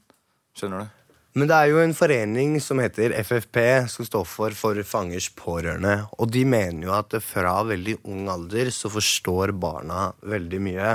Skjønner 0.57 0.85
du? 0.85 1.01
Men 1.35 1.49
det 1.51 1.55
er 1.55 1.67
jo 1.67 1.81
en 1.83 1.91
forening 1.91 2.53
som 2.63 2.79
heter 2.79 3.11
FFP, 3.19 3.57
som 3.91 4.07
står 4.07 4.23
for 4.23 4.55
For 4.55 4.79
fangers 4.87 5.27
pårørende. 5.35 6.07
Og 6.15 6.31
de 6.31 6.45
mener 6.47 6.87
jo 6.87 6.93
at 6.95 7.11
fra 7.19 7.57
veldig 7.67 7.97
ung 8.07 8.29
alder 8.31 8.71
så 8.71 8.87
forstår 8.91 9.51
barna 9.51 10.13
veldig 10.23 10.61
mye. 10.63 10.93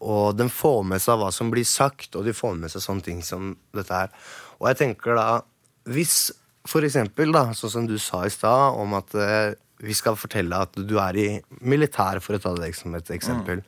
Og 0.00 0.34
de 0.34 0.48
får 0.50 0.82
med 0.90 1.04
seg 1.04 1.20
hva 1.20 1.30
som 1.34 1.52
blir 1.54 1.66
sagt, 1.68 2.16
og 2.18 2.26
de 2.26 2.34
får 2.34 2.58
med 2.58 2.74
seg 2.74 2.82
sånne 2.82 3.06
ting 3.06 3.22
som 3.22 3.52
dette 3.70 3.94
her. 3.94 4.10
Og 4.58 4.66
jeg 4.72 4.80
tenker 4.82 5.14
da, 5.18 5.28
hvis 5.86 6.32
for 6.68 6.86
eksempel, 6.86 7.32
da, 7.34 7.48
sånn 7.56 7.76
som 7.76 7.86
du 7.90 7.98
sa 8.00 8.24
i 8.26 8.32
stad, 8.32 8.78
om 8.78 8.94
at 8.98 9.14
eh, 9.18 9.54
vi 9.82 9.94
skal 9.98 10.14
fortelle 10.14 10.60
at 10.62 10.76
du 10.78 10.94
er 11.02 11.16
i 11.18 11.26
militæret, 11.66 12.22
for 12.22 12.38
å 12.38 12.42
ta 12.42 12.52
det 12.54 12.70
som 12.78 12.94
et 12.94 13.08
eksempel. 13.10 13.64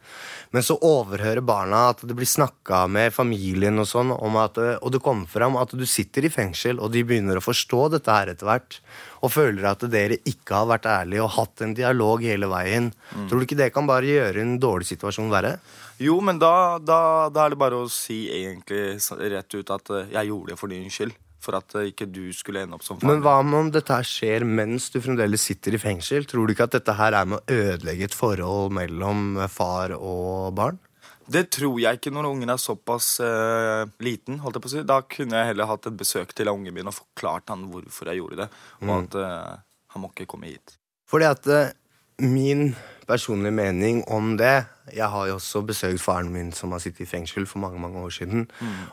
Men 0.55 0.63
så 0.63 0.77
overhører 0.79 1.43
barna 1.43 1.89
at 1.91 2.05
det 2.07 2.15
blir 2.15 2.29
snakka 2.31 2.85
med 2.87 3.15
familien, 3.17 3.81
og 3.83 3.89
sånn, 3.91 4.13
om 4.15 4.39
at, 4.39 4.61
eh, 4.63 4.77
og 4.79 4.95
det 4.95 5.03
kommer 5.03 5.27
fram 5.31 5.59
at 5.59 5.75
du 5.75 5.83
sitter 5.91 6.29
i 6.29 6.31
fengsel, 6.31 6.79
og 6.79 6.95
de 6.95 7.03
begynner 7.07 7.41
å 7.41 7.45
forstå 7.45 7.89
dette 7.97 8.15
her 8.15 8.31
etter 8.31 8.47
hvert, 8.47 8.79
og 9.27 9.35
føler 9.35 9.67
at 9.73 9.83
dere 9.91 10.21
ikke 10.29 10.61
har 10.61 10.71
vært 10.71 10.87
ærlige 10.91 11.25
og 11.25 11.35
hatt 11.35 11.65
en 11.67 11.75
dialog 11.75 12.23
hele 12.23 12.47
veien. 12.53 12.93
Tror 13.27 13.41
du 13.41 13.49
ikke 13.49 13.59
det 13.59 13.73
kan 13.75 13.89
bare 13.91 14.07
gjøre 14.07 14.45
en 14.45 14.59
dårlig 14.63 14.93
situasjon 14.93 15.33
verre? 15.33 15.57
Jo, 16.03 16.21
men 16.23 16.39
da, 16.43 16.79
da, 16.83 17.27
da 17.33 17.45
er 17.45 17.55
det 17.55 17.61
bare 17.61 17.83
å 17.83 17.91
si 17.91 18.25
egentlig 18.31 18.99
rett 19.35 19.59
ut 19.59 19.75
at 19.75 19.95
eh, 19.95 20.11
jeg 20.15 20.31
gjorde 20.31 20.55
det 20.55 20.63
for 20.63 20.71
din 20.71 20.91
skyld. 20.93 21.19
For 21.45 21.59
at 21.59 21.77
eh, 21.79 21.91
ikke 21.93 22.09
du 22.09 22.25
skulle 22.37 22.65
ende 22.65 22.79
opp 22.79 22.87
som 22.87 23.01
Men 23.05 23.23
hva 23.25 23.37
om 23.43 23.71
dette 23.75 23.93
her 23.93 24.09
skjer 24.09 24.47
mens 24.49 24.89
du 24.95 25.01
fremdeles 25.05 25.45
sitter 25.45 25.77
i 25.77 25.83
fengsel? 25.83 26.27
Tror 26.29 26.47
du 26.47 26.55
ikke 26.55 26.69
at 26.71 26.79
dette 26.79 26.97
her 26.97 27.17
er 27.19 27.29
med 27.29 27.43
å 27.43 27.61
ødelegge 27.61 28.09
et 28.09 28.17
forhold 28.17 28.75
mellom 28.79 29.39
far 29.53 29.97
og 29.99 30.55
barn? 30.57 30.81
Det 31.25 31.47
tror 31.57 31.79
jeg 31.81 31.99
ikke 31.99 32.13
når 32.13 32.29
ungen 32.29 32.53
er 32.53 32.61
såpass 32.61 33.15
uh, 33.25 33.89
liten. 34.05 34.41
holdt 34.45 34.59
jeg 34.59 34.65
på 34.65 34.69
å 34.69 34.73
si. 34.75 34.83
Da 34.85 34.99
kunne 35.09 35.41
jeg 35.41 35.53
heller 35.53 35.71
hatt 35.71 35.89
et 35.89 35.97
besøk 35.97 36.35
til 36.37 36.51
ungen 36.53 36.75
min 36.77 36.91
og 36.91 36.99
forklart 36.99 37.49
han 37.53 37.69
hvorfor 37.73 38.11
jeg 38.11 38.21
gjorde 38.21 38.43
det. 38.43 38.49
Og 38.85 38.93
at 38.99 39.17
uh, 39.17 39.55
han 39.95 40.05
må 40.05 40.13
ikke 40.13 40.29
komme 40.35 40.53
hit. 40.53 40.77
Fordi 41.09 41.29
at 41.31 41.49
uh, 41.49 41.73
min 42.21 42.75
personlige 43.09 43.57
mening 43.57 44.05
om 44.09 44.37
det 44.41 44.65
Jeg 44.95 45.09
har 45.11 45.27
jo 45.27 45.35
også 45.35 45.65
besøkt 45.67 46.01
faren 46.01 46.29
min 46.33 46.53
som 46.53 46.73
har 46.73 46.79
sittet 46.79 47.07
i 47.07 47.09
fengsel 47.09 47.47
for 47.49 47.59
mange 47.59 47.81
mange 47.81 47.99
år 48.05 48.13
siden. 48.13 48.45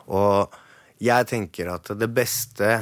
Og 0.07 0.55
jeg 1.01 1.29
tenker 1.31 1.71
at 1.73 1.89
det 1.97 2.09
beste, 2.13 2.73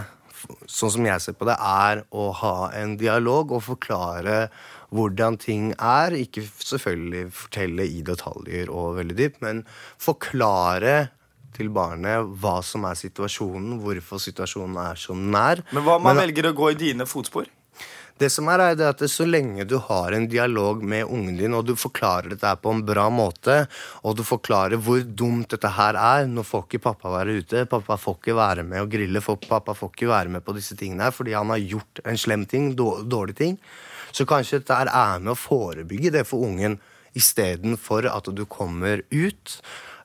sånn 0.67 0.91
som 0.95 1.07
jeg 1.07 1.23
ser 1.23 1.37
på 1.39 1.47
det, 1.47 1.55
er 1.55 2.03
å 2.11 2.29
ha 2.41 2.55
en 2.75 2.97
dialog 2.99 3.53
og 3.55 3.63
forklare 3.67 4.49
hvordan 4.95 5.37
ting 5.39 5.69
er. 5.75 6.15
Ikke 6.17 6.43
selvfølgelig 6.43 7.29
fortelle 7.35 7.85
i 7.87 8.01
detaljer 8.05 8.71
og 8.73 8.97
veldig 8.99 9.17
dypt, 9.19 9.39
men 9.45 9.63
forklare 10.01 10.97
til 11.55 11.71
barnet 11.73 12.27
hva 12.41 12.59
som 12.63 12.85
er 12.87 12.97
situasjonen, 12.99 13.79
hvorfor 13.83 14.21
situasjonen 14.21 14.77
er 14.83 14.99
som 14.99 15.21
den 15.25 15.39
er. 15.39 15.63
Men 15.73 15.83
hva 15.85 15.97
om 15.97 16.03
man 16.03 16.15
Men- 16.15 16.27
velger 16.27 16.51
å 16.51 16.55
gå 16.55 16.71
i 16.71 16.79
dine 16.79 17.07
fotspor? 17.09 17.47
Det 18.19 18.27
som 18.27 18.49
er, 18.51 18.59
er 18.73 18.81
at 18.83 19.01
så 19.07 19.23
lenge 19.23 19.63
du 19.63 19.77
har 19.79 20.11
en 20.11 20.25
dialog 20.27 20.81
med 20.83 21.07
ungen 21.07 21.37
din, 21.39 21.53
og 21.55 21.63
du 21.69 21.71
forklarer 21.79 22.33
dette 22.33 22.51
på 22.59 22.73
en 22.75 22.81
bra 22.83 23.05
måte, 23.13 23.61
og 24.03 24.17
du 24.19 24.25
forklarer 24.27 24.81
hvor 24.83 25.05
dumt 25.07 25.53
dette 25.53 25.71
her 25.77 25.95
er 25.95 26.27
Nå 26.27 26.43
får 26.43 26.65
ikke 26.65 26.81
pappa 26.89 27.13
være 27.13 27.37
ute, 27.39 27.63
pappa 27.71 27.95
får 27.95 28.17
ikke 28.19 28.35
være 28.35 28.65
med 28.67 28.83
og 28.83 28.91
grille, 28.91 29.23
pappa 29.23 29.75
får 29.77 29.93
ikke 29.93 30.11
være 30.11 30.35
med 30.35 30.43
på 30.43 30.57
disse 30.57 30.75
tingene 30.75 31.07
her 31.07 31.15
fordi 31.15 31.37
han 31.37 31.53
har 31.53 31.63
gjort 31.63 32.03
en 32.03 32.19
slem 32.19 32.43
ting, 32.45 32.73
då- 32.75 33.07
dårlig 33.07 33.37
ting. 33.39 33.55
Så 34.11 34.27
kanskje 34.27 34.59
dette 34.59 34.75
er 34.83 35.19
med 35.23 35.31
å 35.31 35.39
forebygge 35.39 36.11
det 36.11 36.27
for 36.27 36.43
ungen 36.43 36.79
istedenfor 37.15 38.09
at 38.11 38.27
du 38.35 38.43
kommer 38.45 39.01
ut. 39.11 39.61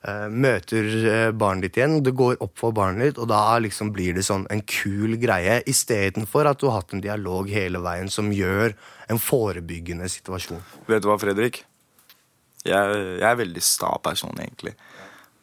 Eh, 0.07 0.25
Møter 0.29 0.87
eh, 1.11 1.31
barnet 1.35 1.67
ditt 1.69 1.79
igjen, 1.81 1.99
det 2.05 2.13
går 2.17 2.37
opp 2.45 2.57
for 2.61 2.75
barnet 2.75 3.09
ditt, 3.11 3.21
og 3.21 3.29
da 3.31 3.57
liksom 3.61 3.91
blir 3.95 4.15
det 4.17 4.25
sånn 4.27 4.47
en 4.53 4.61
kul 4.69 5.17
greie. 5.21 5.61
Istedenfor 5.69 6.49
at 6.49 6.61
du 6.61 6.67
har 6.69 6.81
hatt 6.81 6.93
en 6.95 7.03
dialog 7.03 7.49
hele 7.51 7.81
veien 7.83 8.09
som 8.13 8.31
gjør 8.33 8.75
en 9.11 9.21
forebyggende 9.21 10.09
situasjon. 10.09 10.61
Vet 10.89 11.03
du 11.05 11.09
hva, 11.11 11.17
Fredrik? 11.21 11.63
Jeg, 12.65 12.97
jeg 13.21 13.29
er 13.29 13.37
veldig 13.37 13.61
sta 13.61 13.91
person, 14.01 14.33
egentlig. 14.41 14.73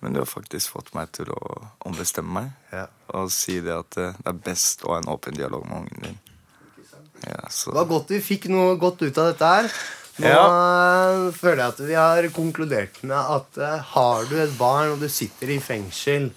Men 0.02 0.16
du 0.16 0.18
har 0.18 0.26
faktisk 0.26 0.72
fått 0.74 0.88
meg 0.96 1.12
til 1.14 1.28
å 1.30 1.38
ombestemme 1.86 2.32
meg 2.34 2.74
Ja. 2.74 2.88
og 3.14 3.28
si 3.30 3.60
det 3.62 3.70
at 3.76 3.98
eh, 4.02 4.16
det 4.18 4.32
er 4.32 4.40
best 4.50 4.82
å 4.82 4.96
ha 4.96 4.98
en 4.98 5.10
åpen 5.12 5.36
dialog 5.38 5.62
med 5.68 5.84
ungen 5.84 6.06
din. 6.08 6.18
Ja, 7.22 7.44
så. 7.54 7.70
Det 7.70 7.76
var 7.78 7.86
godt 7.92 8.10
vi 8.10 8.18
fikk 8.18 8.48
noe 8.50 8.74
godt 8.82 9.04
ut 9.06 9.18
av 9.22 9.28
dette 9.30 9.46
her. 9.46 9.68
Nå 10.20 10.28
Ja. 10.28 10.44
eh, 10.46 11.32
føler 11.32 11.62
jeg 11.62 11.72
at 11.72 11.82
vi 11.88 11.94
har 11.96 12.28
konkludert 12.36 12.98
med 13.02 13.16
at 13.16 13.58
uh, 13.58 13.78
har 13.94 14.24
du 14.28 14.34
et 14.42 14.56
barn 14.58 14.92
og 14.94 15.00
du 15.00 15.08
sitter 15.08 15.54
i 15.54 15.58
fengsel 15.62 16.30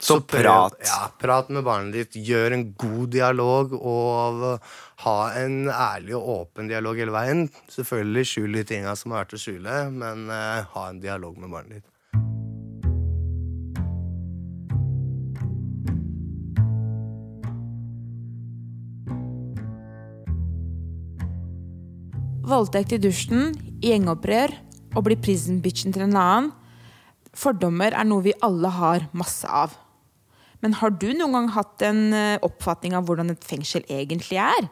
Så 0.00 0.16
prat. 0.24 0.74
Ja, 0.80 1.10
prat 1.20 1.50
med 1.52 1.62
barnet 1.66 1.92
ditt. 1.92 2.16
Gjør 2.24 2.54
en 2.56 2.64
god 2.80 3.10
dialog 3.12 3.74
og 3.76 4.60
ha 5.04 5.16
en 5.36 5.68
ærlig 5.68 6.14
og 6.16 6.28
åpen 6.38 6.70
dialog 6.72 6.96
hele 6.96 7.12
veien. 7.12 7.44
Selvfølgelig 7.68 8.24
skjul 8.30 8.56
de 8.56 8.64
tinga 8.64 8.96
som 8.96 9.12
har 9.12 9.26
vært 9.26 9.36
å 9.36 9.42
skjule, 9.44 9.78
men 9.92 10.26
uh, 10.32 10.64
ha 10.74 10.88
en 10.88 11.00
dialog 11.04 11.36
med 11.38 11.52
barnet 11.52 11.78
ditt. 11.82 11.89
Voldtekt 22.50 22.96
i 22.96 22.98
dusjen, 22.98 23.52
gjengopprør 23.84 24.50
og 24.96 25.04
bli 25.06 25.14
prison 25.22 25.60
bitchen 25.62 25.94
til 25.94 26.02
en 26.08 26.16
annen. 26.18 26.48
Fordommer 27.36 27.94
er 27.94 28.08
noe 28.08 28.24
vi 28.24 28.32
alle 28.42 28.72
har 28.74 29.04
masse 29.14 29.46
av. 29.46 29.76
Men 30.58 30.74
har 30.80 30.90
du 30.90 31.12
noen 31.14 31.36
gang 31.36 31.50
hatt 31.54 31.84
en 31.86 32.00
eh, 32.16 32.42
oppfatning 32.42 32.96
av 32.98 33.06
hvordan 33.06 33.30
et 33.30 33.46
fengsel 33.46 33.86
egentlig 33.86 34.40
er? 34.42 34.66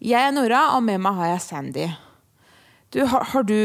Jeg 0.00 0.16
er 0.16 0.32
Nora, 0.32 0.62
og 0.78 0.86
med 0.86 1.02
meg 1.04 1.18
har 1.18 1.34
jeg 1.34 1.44
Sandy. 1.44 1.90
Du, 2.94 3.02
har, 3.10 3.26
har 3.34 3.44
du 3.44 3.58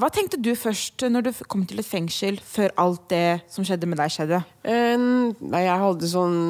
Hva 0.00 0.08
tenkte 0.10 0.40
du 0.40 0.54
først 0.56 1.04
når 1.06 1.26
du 1.28 1.30
kom 1.46 1.62
til 1.68 1.78
et 1.84 1.86
fengsel, 1.86 2.40
før 2.42 2.74
alt 2.80 3.06
det 3.12 3.44
som 3.52 3.66
skjedde 3.68 3.86
med 3.86 4.00
deg, 4.00 4.10
skjedde? 4.10 4.42
Uh, 4.66 5.30
Nei, 5.38 5.62
jeg 5.68 5.84
hadde 5.84 6.10
sånn 6.10 6.42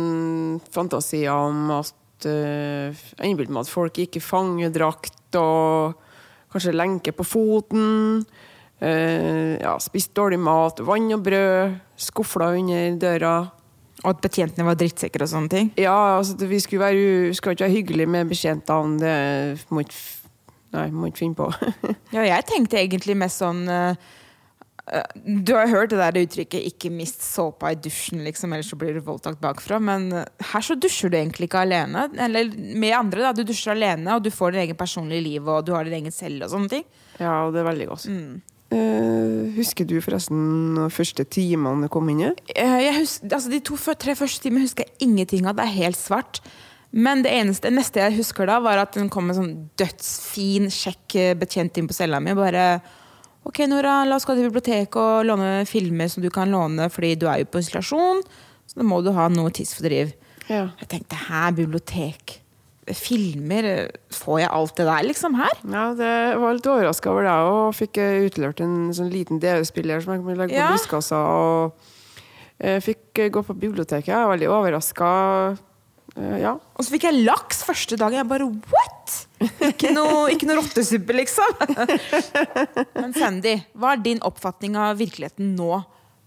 fantasi 0.73 1.27
om 1.29 1.77
at 1.77 1.93
eh, 2.31 3.05
Jeg 3.19 3.31
innbilte 3.31 3.53
meg 3.55 3.65
at 3.67 3.73
folk 3.73 3.99
gikk 4.01 4.19
i 4.19 4.25
fangedrakt 4.25 5.39
og 5.41 6.01
kanskje 6.55 6.75
lenke 6.77 7.13
på 7.17 7.27
foten. 7.27 8.25
eh, 8.81 9.57
ja, 9.61 9.75
spiste 9.83 10.15
dårlig 10.19 10.39
mat, 10.43 10.81
vann 10.85 11.13
og 11.15 11.23
brød, 11.27 11.77
skufla 11.97 12.53
under 12.59 12.99
døra. 13.01 13.35
Og 14.05 14.11
at 14.11 14.21
betjentene 14.21 14.67
var 14.67 14.77
drittsekker 14.77 15.23
og 15.25 15.31
sånne 15.31 15.49
ting? 15.49 15.71
Ja, 15.81 16.19
altså, 16.19 16.35
vi 16.47 16.59
skulle, 16.61 16.83
være, 16.85 17.35
skulle 17.35 17.55
ikke 17.55 17.65
være 17.65 17.77
hyggelige 17.79 18.11
med 18.11 18.29
betjentene. 18.29 18.99
Det 19.01 19.71
må 19.71 19.85
ikke 19.87 19.97
Nei, 20.75 20.89
må 20.91 21.07
ikke 21.07 21.21
finne 21.23 21.39
på. 21.39 21.47
Ja, 22.17 22.25
jeg 22.27 22.45
tenkte 22.51 22.81
egentlig 22.81 23.15
mest 23.15 23.39
sånn 23.39 23.61
eh, 23.71 23.95
Du 25.25 25.55
har 25.57 25.71
hørt 25.73 25.95
det 25.95 25.99
der 25.99 26.19
uttrykket 26.21 26.61
'ikke 26.69 26.91
mist 26.93 27.23
såpa 27.25 27.71
i 27.73 27.77
dusjen', 27.77 28.21
liksom, 28.21 28.53
ellers 28.53 28.69
så 28.69 28.77
blir 28.77 28.93
du 28.93 29.01
voldtatt 29.01 29.41
bakfra. 29.41 29.79
Men 29.81 30.13
eh, 30.13 30.25
her 30.53 30.61
så 30.61 30.77
dusjer 30.77 31.11
du 31.11 31.17
egentlig 31.17 31.49
ikke 31.49 31.63
alene. 31.65 32.11
Eller 32.21 32.53
med 32.53 32.93
andre, 32.93 33.21
da. 33.21 33.33
Du 33.33 33.45
dusjer 33.49 33.73
alene, 33.73 34.15
og 34.15 34.23
du 34.23 34.31
får 34.31 34.53
din 34.53 34.67
egen 34.69 34.77
personlige 34.77 35.25
liv, 35.25 35.49
og 35.49 35.65
du 35.65 35.73
har 35.73 35.85
din 35.85 35.97
egen 36.05 36.13
selv 36.13 36.45
og 36.45 36.51
sånne 36.51 36.69
ting. 36.69 36.85
Ja, 37.19 37.51
det 37.51 37.63
er 37.63 37.71
veldig 37.71 37.87
godt. 37.89 38.09
Eh, 38.75 39.57
husker 39.57 39.87
du 39.89 40.01
forresten 40.03 40.75
de 40.77 40.91
første 40.91 41.25
timene 41.25 41.87
du 41.87 41.89
kom 41.89 42.09
inn 42.11 42.21
i? 42.21 42.31
Uh, 42.59 42.81
Jeg 42.83 43.07
altså, 43.33 43.51
de 43.51 43.61
to, 43.61 43.77
tre 43.77 44.15
første 44.19 44.43
timene 44.43 44.67
husker 44.67 44.85
jeg 44.85 45.09
ingenting 45.09 45.47
av. 45.47 45.57
Det 45.57 45.65
er 45.65 45.81
helt 45.81 46.01
svart. 46.01 46.43
Men 46.93 47.25
det 47.25 47.33
eneste, 47.33 47.71
det 47.71 47.79
neste 47.79 48.03
jeg 48.03 48.19
husker 48.19 48.47
da, 48.47 48.61
var 48.61 48.79
at 48.79 48.95
hun 48.95 49.09
kom 49.09 49.27
med 49.27 49.35
en 49.35 49.41
sånn 49.41 49.57
dødsfin, 49.81 50.69
kjekk 50.71 51.17
eh, 51.17 51.33
betjent 51.35 51.81
inn 51.81 51.89
på 51.89 51.97
cella 51.97 52.21
mi. 52.21 52.37
Bare 52.39 52.83
Ok, 53.45 53.61
Nora, 53.69 53.99
la 54.09 54.17
oss 54.17 54.25
gå 54.25 54.35
til 54.39 54.47
biblioteket 54.49 54.97
og 55.01 55.27
låne 55.29 55.51
filmer 55.69 56.09
som 56.09 56.23
du 56.25 56.31
kan 56.33 56.49
låne, 56.53 56.87
fordi 56.93 57.13
du 57.21 57.27
er 57.29 57.43
jo 57.43 57.51
på 57.53 57.61
isolasjon. 57.61 58.23
Så 58.65 58.79
da 58.81 58.87
må 58.89 59.03
du 59.05 59.11
ha 59.13 59.27
noe 59.29 59.53
tidsfordriv. 59.53 60.15
Ja. 60.49 60.71
Jeg 60.81 60.89
tenkte 60.95 61.19
her, 61.27 61.53
bibliotek? 61.57 62.39
Filmer? 62.93 63.65
eh, 63.65 63.89
Får 64.13 64.41
jeg 64.43 64.51
alt 64.53 64.75
det 64.77 64.87
der 64.89 65.05
liksom 65.09 65.37
her? 65.39 65.53
Ja, 65.65 65.85
det 65.97 66.11
var 66.41 66.57
litt 66.57 66.67
overraska 66.69 67.11
over 67.13 67.25
det 67.25 67.37
og 67.49 67.75
fikk 67.77 67.97
utlørt 68.01 68.27
utlevert 68.33 68.61
en 68.65 68.75
sånn 68.97 69.13
liten 69.13 69.41
DV-spiller 69.41 70.03
som 70.05 70.13
jeg 70.15 70.25
kunne 70.25 70.37
legge 70.41 70.53
på 70.53 70.61
Ja. 70.61 70.71
brystkassa. 70.73 71.17
Og 71.17 71.73
jeg 72.61 72.83
fikk 72.85 73.19
eh, 73.25 73.31
gå 73.33 73.43
på 73.45 73.57
biblioteket. 73.57 74.09
Jeg 74.13 74.21
var 74.25 74.37
veldig 74.37 74.51
overraska. 74.53 75.13
Ja. 76.15 76.55
Og 76.55 76.87
så 76.87 76.95
fikk 76.95 77.09
jeg 77.09 77.25
laks 77.27 77.65
første 77.67 77.99
dagen. 77.99 78.21
Jeg 78.21 78.31
bare 78.31 78.47
what?! 78.71 79.17
Ikke 79.67 79.91
noe, 79.93 80.29
ikke 80.33 80.47
noe 80.49 80.61
rottesuppe, 80.61 81.17
liksom. 81.17 81.65
Men 83.01 83.17
Sandy, 83.17 83.59
hva 83.77 83.95
er 83.95 84.05
din 84.05 84.23
oppfatning 84.25 84.79
av 84.81 84.97
virkeligheten 85.01 85.53
nå? 85.59 85.83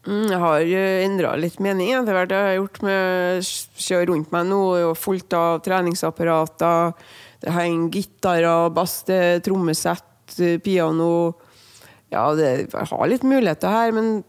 Mm, 0.07 0.27
jeg 0.31 0.39
har 0.39 0.73
endra 1.03 1.33
litt 1.39 1.57
mening 1.63 1.91
etter 1.95 2.15
hvert. 2.15 2.29
Det 2.31 2.37
har 2.37 2.51
jeg 2.51 2.61
gjort 2.61 2.83
med 2.87 3.49
kjøre 3.87 4.09
rundt 4.11 4.35
meg 4.35 4.47
nå. 4.51 4.61
er 4.77 4.99
fullt 4.99 5.35
av 5.35 5.59
treningsapparater. 5.65 6.93
Det 7.43 7.53
henger 7.53 7.91
gitarer, 7.93 8.71
bass, 8.73 9.01
trommesett, 9.45 10.39
eh, 10.39 10.57
piano. 10.63 11.11
Ja, 12.13 12.29
det, 12.35 12.71
jeg 12.71 12.89
har 12.91 13.11
litt 13.11 13.25
muligheter 13.27 13.71
her, 13.71 13.91
men 13.95 14.21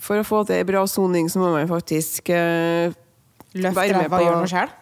for 0.00 0.20
å 0.20 0.24
få 0.24 0.42
til 0.48 0.56
ei 0.56 0.66
bra 0.68 0.86
soning, 0.88 1.28
så 1.28 1.42
må 1.42 1.52
man 1.52 1.68
faktisk 1.68 2.32
eh, 2.32 2.96
Løft 3.60 3.76
ræva 3.76 4.20
og 4.20 4.24
gjøre 4.24 4.40
noe 4.40 4.50
sjøl? 4.50 4.72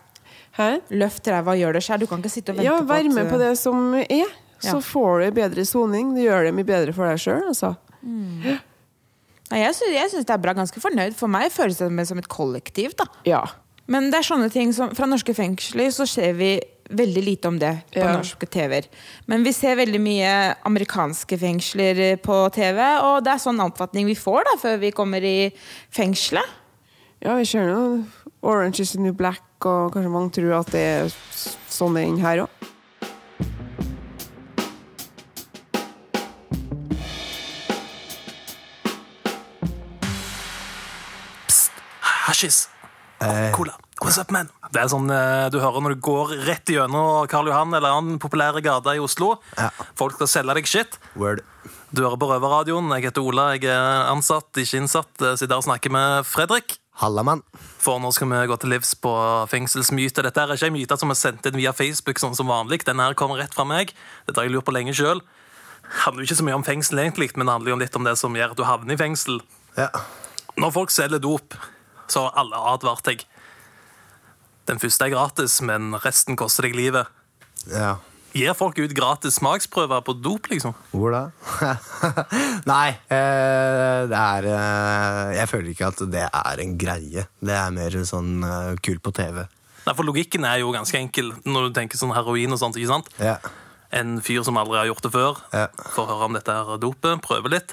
Hæ? 0.59 0.81
Løft 0.91 1.29
ræva 1.31 1.55
gjør 1.57 1.73
det 1.79 1.83
sjøl. 1.87 2.01
Du 2.03 2.07
kan 2.11 2.19
ikke 2.23 2.31
sitte 2.35 2.51
og 2.53 2.57
vente 2.59 2.67
Ja, 2.67 2.79
på 2.83 2.89
være 2.91 3.13
med 3.15 3.31
på 3.31 3.39
det 3.39 3.53
som 3.59 3.95
er. 3.95 4.27
Så 4.59 4.75
Ja. 4.75 4.81
får 4.83 5.21
du 5.21 5.25
ei 5.25 5.31
bedre 5.31 5.65
soning. 5.65 6.15
Det 6.17 6.25
gjør 6.27 6.45
det 6.49 6.55
mye 6.55 6.67
bedre 6.67 6.93
for 6.93 7.07
deg 7.07 7.19
sjøl, 7.23 7.45
altså. 7.47 7.77
Mm. 8.03 8.59
jeg 9.51 9.75
syns, 9.75 9.95
jeg 9.95 10.11
syns 10.11 10.27
det 10.27 10.35
er 10.35 10.43
bra. 10.43 10.53
Ganske 10.55 10.81
fornøyd. 10.83 11.15
For 11.15 11.29
meg 11.29 11.53
føles 11.53 11.79
det 11.79 12.07
som 12.09 12.19
et 12.19 12.29
kollektiv. 12.29 12.97
da 12.97 13.05
Ja. 13.25 13.45
Men 13.87 14.11
det 14.11 14.19
er 14.19 14.23
sånne 14.35 14.51
ting 14.53 14.73
som 14.75 14.91
Fra 14.95 15.07
norske 15.07 15.33
fengsler 15.35 15.89
så 15.95 16.07
ser 16.07 16.35
vi 16.35 16.61
veldig 16.91 17.23
lite 17.25 17.49
om 17.49 17.59
det 17.59 17.83
på 17.93 18.01
Ja. 18.01 18.17
norske 18.17 18.47
TV-er. 18.49 18.87
Men 19.27 19.45
vi 19.45 19.53
ser 19.53 19.77
veldig 19.77 20.01
mye 20.01 20.57
amerikanske 20.65 21.39
fengsler 21.39 21.99
eh, 22.13 22.17
på 22.17 22.51
TV, 22.53 22.79
og 23.03 23.23
det 23.25 23.33
er 23.35 23.39
sånn 23.39 23.61
oppfatning 23.61 24.07
vi 24.07 24.15
får 24.15 24.43
da 24.45 24.57
før 24.59 24.79
vi 24.81 24.91
kommer 24.91 25.23
i 25.23 25.53
fengselet. 25.91 26.45
Ja, 27.19 27.35
vi 27.35 27.47
ser 27.51 27.67
nå 27.67 28.05
Orange 28.47 28.85
is 28.85 28.93
the 28.95 29.01
new 29.03 29.11
black, 29.13 29.43
og 29.67 29.91
kanskje 29.91 30.11
mange 30.15 30.31
tror 30.37 30.61
at 30.61 30.69
det 30.71 30.83
er 30.87 31.09
sånn 31.11 31.97
det 31.99 32.05
er 32.05 32.13
inn 32.13 32.21
her 32.23 32.45
òg. 32.45 32.55
Hasjis. 42.29 42.69
Cola. 43.57 43.75
What's 43.99 44.21
up, 44.23 44.31
man? 44.31 44.47
Det 44.71 44.79
er 44.79 44.87
sånn 44.93 45.11
eh, 45.11 45.49
du 45.51 45.57
hører 45.59 45.83
når 45.83 45.97
du 45.97 46.03
går 46.07 46.37
rett 46.47 46.71
gjennom 46.71 47.27
Karl 47.27 47.49
Johan 47.51 47.75
eller 47.75 47.97
annen 47.97 48.21
populære 48.23 48.63
gate 48.63 48.95
i 48.95 49.03
Oslo. 49.03 49.41
Ja. 49.59 49.73
Folk 49.99 50.15
skal 50.15 50.31
selge 50.31 50.55
deg 50.61 50.71
shit. 50.71 51.01
Word. 51.19 51.43
Du 51.91 52.05
hører 52.05 52.21
på 52.21 52.29
Røverradioen. 52.31 52.93
Jeg 52.95 53.09
heter 53.09 53.27
Ola. 53.27 53.49
Jeg 53.57 53.73
er 53.75 54.13
ansatt, 54.13 54.53
ikke 54.55 54.85
innsatt. 54.85 55.11
Jeg 55.19 55.41
Sitter 55.41 55.57
her 55.57 55.65
og 55.65 55.67
snakker 55.67 55.91
med 55.99 56.29
Fredrik. 56.31 56.79
Hallamann. 56.99 57.45
For 57.79 58.01
nå 58.03 58.11
skal 58.15 58.31
vi 58.33 58.41
gå 58.51 58.57
til 58.59 58.73
livs 58.75 58.95
på 58.99 59.13
fengselsmyte. 59.51 60.25
Dette 60.27 60.43
er 60.43 60.55
ikke 60.55 60.71
en 60.71 60.75
myte 60.75 60.99
som 60.99 61.13
er 61.15 61.19
sendt 61.19 61.47
inn 61.47 61.59
via 61.61 61.73
Facebook, 61.77 62.19
sånn 62.19 62.35
som 62.35 62.51
vanlig. 62.51 62.83
Den 62.89 62.99
her 63.03 63.15
kommer 63.19 63.39
rett 63.39 63.55
fra 63.55 63.67
meg. 63.69 63.95
Dette 64.27 64.41
har 64.41 64.49
jeg 64.49 64.57
lurt 64.57 64.67
på 64.67 64.75
lenge 64.75 64.97
sjøl. 64.99 65.23
handler 66.05 66.23
jo 66.23 66.29
ikke 66.29 66.41
så 66.41 66.45
mye 66.45 66.59
om 66.59 66.67
fengsel, 66.67 66.99
egentlig, 67.01 67.31
men 67.37 67.47
det 67.47 67.55
handler 67.55 67.71
jo 67.73 67.81
litt 67.81 67.97
om 67.97 68.05
det 68.05 68.17
som 68.21 68.35
gjør 68.37 68.53
at 68.53 68.59
du 68.59 68.65
havner 68.67 68.95
i 68.95 69.01
fengsel. 69.01 69.39
Ja. 69.79 69.89
Når 70.59 70.75
folk 70.75 70.91
selger 70.93 71.23
dop, 71.23 71.55
så 72.11 72.27
har 72.27 72.43
alle 72.43 72.61
advart 72.75 73.07
deg. 73.07 73.23
Den 74.69 74.83
første 74.83 75.07
er 75.07 75.15
gratis, 75.15 75.61
men 75.65 75.95
resten 76.03 76.37
koster 76.37 76.67
deg 76.69 76.77
livet. 76.77 77.07
ja. 77.73 77.97
Gir 78.37 78.53
folk 78.55 78.77
ut 78.79 78.93
gratis 78.95 79.39
smaksprøver 79.41 80.03
på 80.05 80.13
dop, 80.21 80.49
liksom? 80.53 80.75
Hvor 80.93 81.15
da? 81.15 81.21
Nei, 82.73 82.91
eh, 83.09 84.03
det 84.11 84.19
er 84.19 84.49
eh, 84.53 85.37
Jeg 85.39 85.49
føler 85.51 85.71
ikke 85.73 85.89
at 85.89 86.03
det 86.13 86.27
er 86.29 86.63
en 86.65 86.75
greie. 86.81 87.25
Det 87.41 87.55
er 87.57 87.73
mer 87.75 87.97
sånn 88.09 88.43
eh, 88.45 88.75
kult 88.85 89.01
på 89.05 89.15
TV. 89.17 89.47
Nei, 89.87 89.95
for 89.97 90.05
Logikken 90.05 90.45
er 90.45 90.61
jo 90.61 90.75
ganske 90.75 91.01
enkel 91.01 91.33
når 91.49 91.71
du 91.71 91.79
tenker 91.81 92.01
sånn 92.01 92.13
heroin 92.17 92.53
og 92.53 92.61
sånt. 92.61 92.77
ikke 92.77 92.93
sant? 92.93 93.09
Ja. 93.23 93.39
En 93.97 94.19
fyr 94.21 94.45
som 94.45 94.61
aldri 94.61 94.77
har 94.83 94.91
gjort 94.91 95.07
det 95.09 95.15
før, 95.15 95.41
Ja. 95.57 95.67
får 95.97 96.11
høre 96.13 96.29
om 96.29 96.37
dette 96.37 96.53
her 96.53 96.77
dopet, 96.83 97.23
prøver 97.25 97.57
litt. 97.57 97.73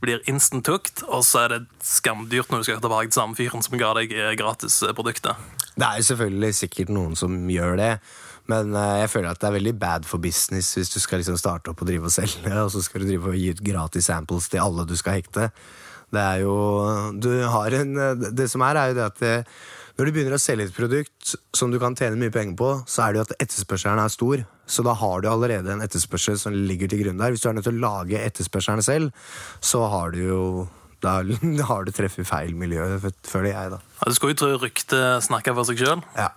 Blir 0.00 0.24
instant 0.28 0.66
hooked, 0.72 1.04
og 1.08 1.20
så 1.24 1.44
er 1.44 1.52
det 1.52 1.60
skamdyrt 1.84 2.48
når 2.52 2.64
du 2.64 2.68
skal 2.70 2.80
tilbake 2.80 3.10
til 3.12 3.20
samme 3.20 3.36
fyren 3.36 3.64
som 3.64 3.76
ga 3.80 3.92
deg 4.00 4.12
gratis 4.40 4.80
produktet. 4.96 5.36
Det 5.76 5.84
er 5.84 6.00
jo 6.00 6.08
selvfølgelig 6.08 6.52
sikkert 6.56 6.92
noen 6.96 7.16
som 7.18 7.34
gjør 7.52 7.74
det, 7.80 7.90
men 8.50 8.72
eh, 8.72 9.00
jeg 9.02 9.12
føler 9.12 9.32
at 9.32 9.40
det 9.42 9.48
er 9.48 9.56
veldig 9.58 9.74
bad 9.80 10.06
for 10.08 10.22
business 10.22 10.72
hvis 10.76 10.92
du 10.94 11.00
skal 11.02 11.20
liksom 11.20 11.36
starte 11.40 11.72
opp 11.72 11.82
og 11.84 11.90
drive 11.90 12.08
og 12.08 12.14
selge, 12.14 12.52
og 12.64 12.70
så 12.72 12.84
skal 12.84 13.02
du 13.02 13.10
drive 13.10 13.32
og 13.32 13.36
gi 13.36 13.50
ut 13.52 13.64
gratis 13.66 14.08
samples 14.08 14.48
til 14.52 14.64
alle 14.64 14.88
du 14.88 14.96
skal 14.96 15.20
hekte. 15.20 15.50
Det 16.14 16.22
er 16.22 16.44
jo 16.44 16.54
Du 17.18 17.32
har 17.50 17.74
en 17.74 17.96
Det 18.30 18.44
som 18.46 18.62
er, 18.62 18.78
er 18.78 18.92
jo 18.92 18.94
det 18.94 19.06
at 19.08 19.18
det, 19.18 19.32
når 19.96 20.06
du 20.06 20.12
begynner 20.12 20.36
å 20.36 20.40
selge 20.40 20.68
et 20.68 20.76
produkt 20.76 21.34
som 21.56 21.72
du 21.72 21.80
kan 21.82 21.96
tjene 21.96 22.20
mye 22.20 22.32
penger 22.32 22.56
på, 22.60 22.68
så 22.86 23.06
er 23.06 23.12
det 23.12 23.18
jo 23.18 23.24
at 23.26 23.36
etterspørselen 23.40 24.02
er 24.02 24.12
stor. 24.12 24.42
Så 24.68 24.84
da 24.84 24.92
har 24.92 25.22
du 25.24 25.28
allerede 25.30 25.72
en 25.72 25.80
etterspørsel 25.80 26.36
som 26.36 26.52
ligger 26.52 26.90
til 26.92 27.00
grunn 27.00 27.22
der. 27.22 27.32
Hvis 27.32 27.42
du 27.42 27.48
er 27.48 27.56
nødt 27.56 27.64
til 27.64 27.78
å 27.78 27.84
lage 27.86 28.20
etterspørselen 28.20 28.84
selv, 28.84 29.30
så 29.64 29.86
har 29.88 30.12
du 30.12 30.20
jo 30.20 30.42
da 31.04 31.20
har 31.70 31.84
du 31.86 31.92
treffet 31.94 32.26
feil 32.28 32.54
miljø, 32.56 32.98
føler 33.26 33.52
jeg, 33.52 33.70
da. 33.76 33.78
Ja, 34.00 34.10
Du 34.10 34.14
skulle 34.14 34.34
jo 34.36 34.42
tro 34.44 34.52
ryktet 34.66 35.24
snakker 35.26 35.54
for 35.54 35.64
seg 35.68 35.78
sjøl. 35.82 36.02
Ja. 36.16 36.30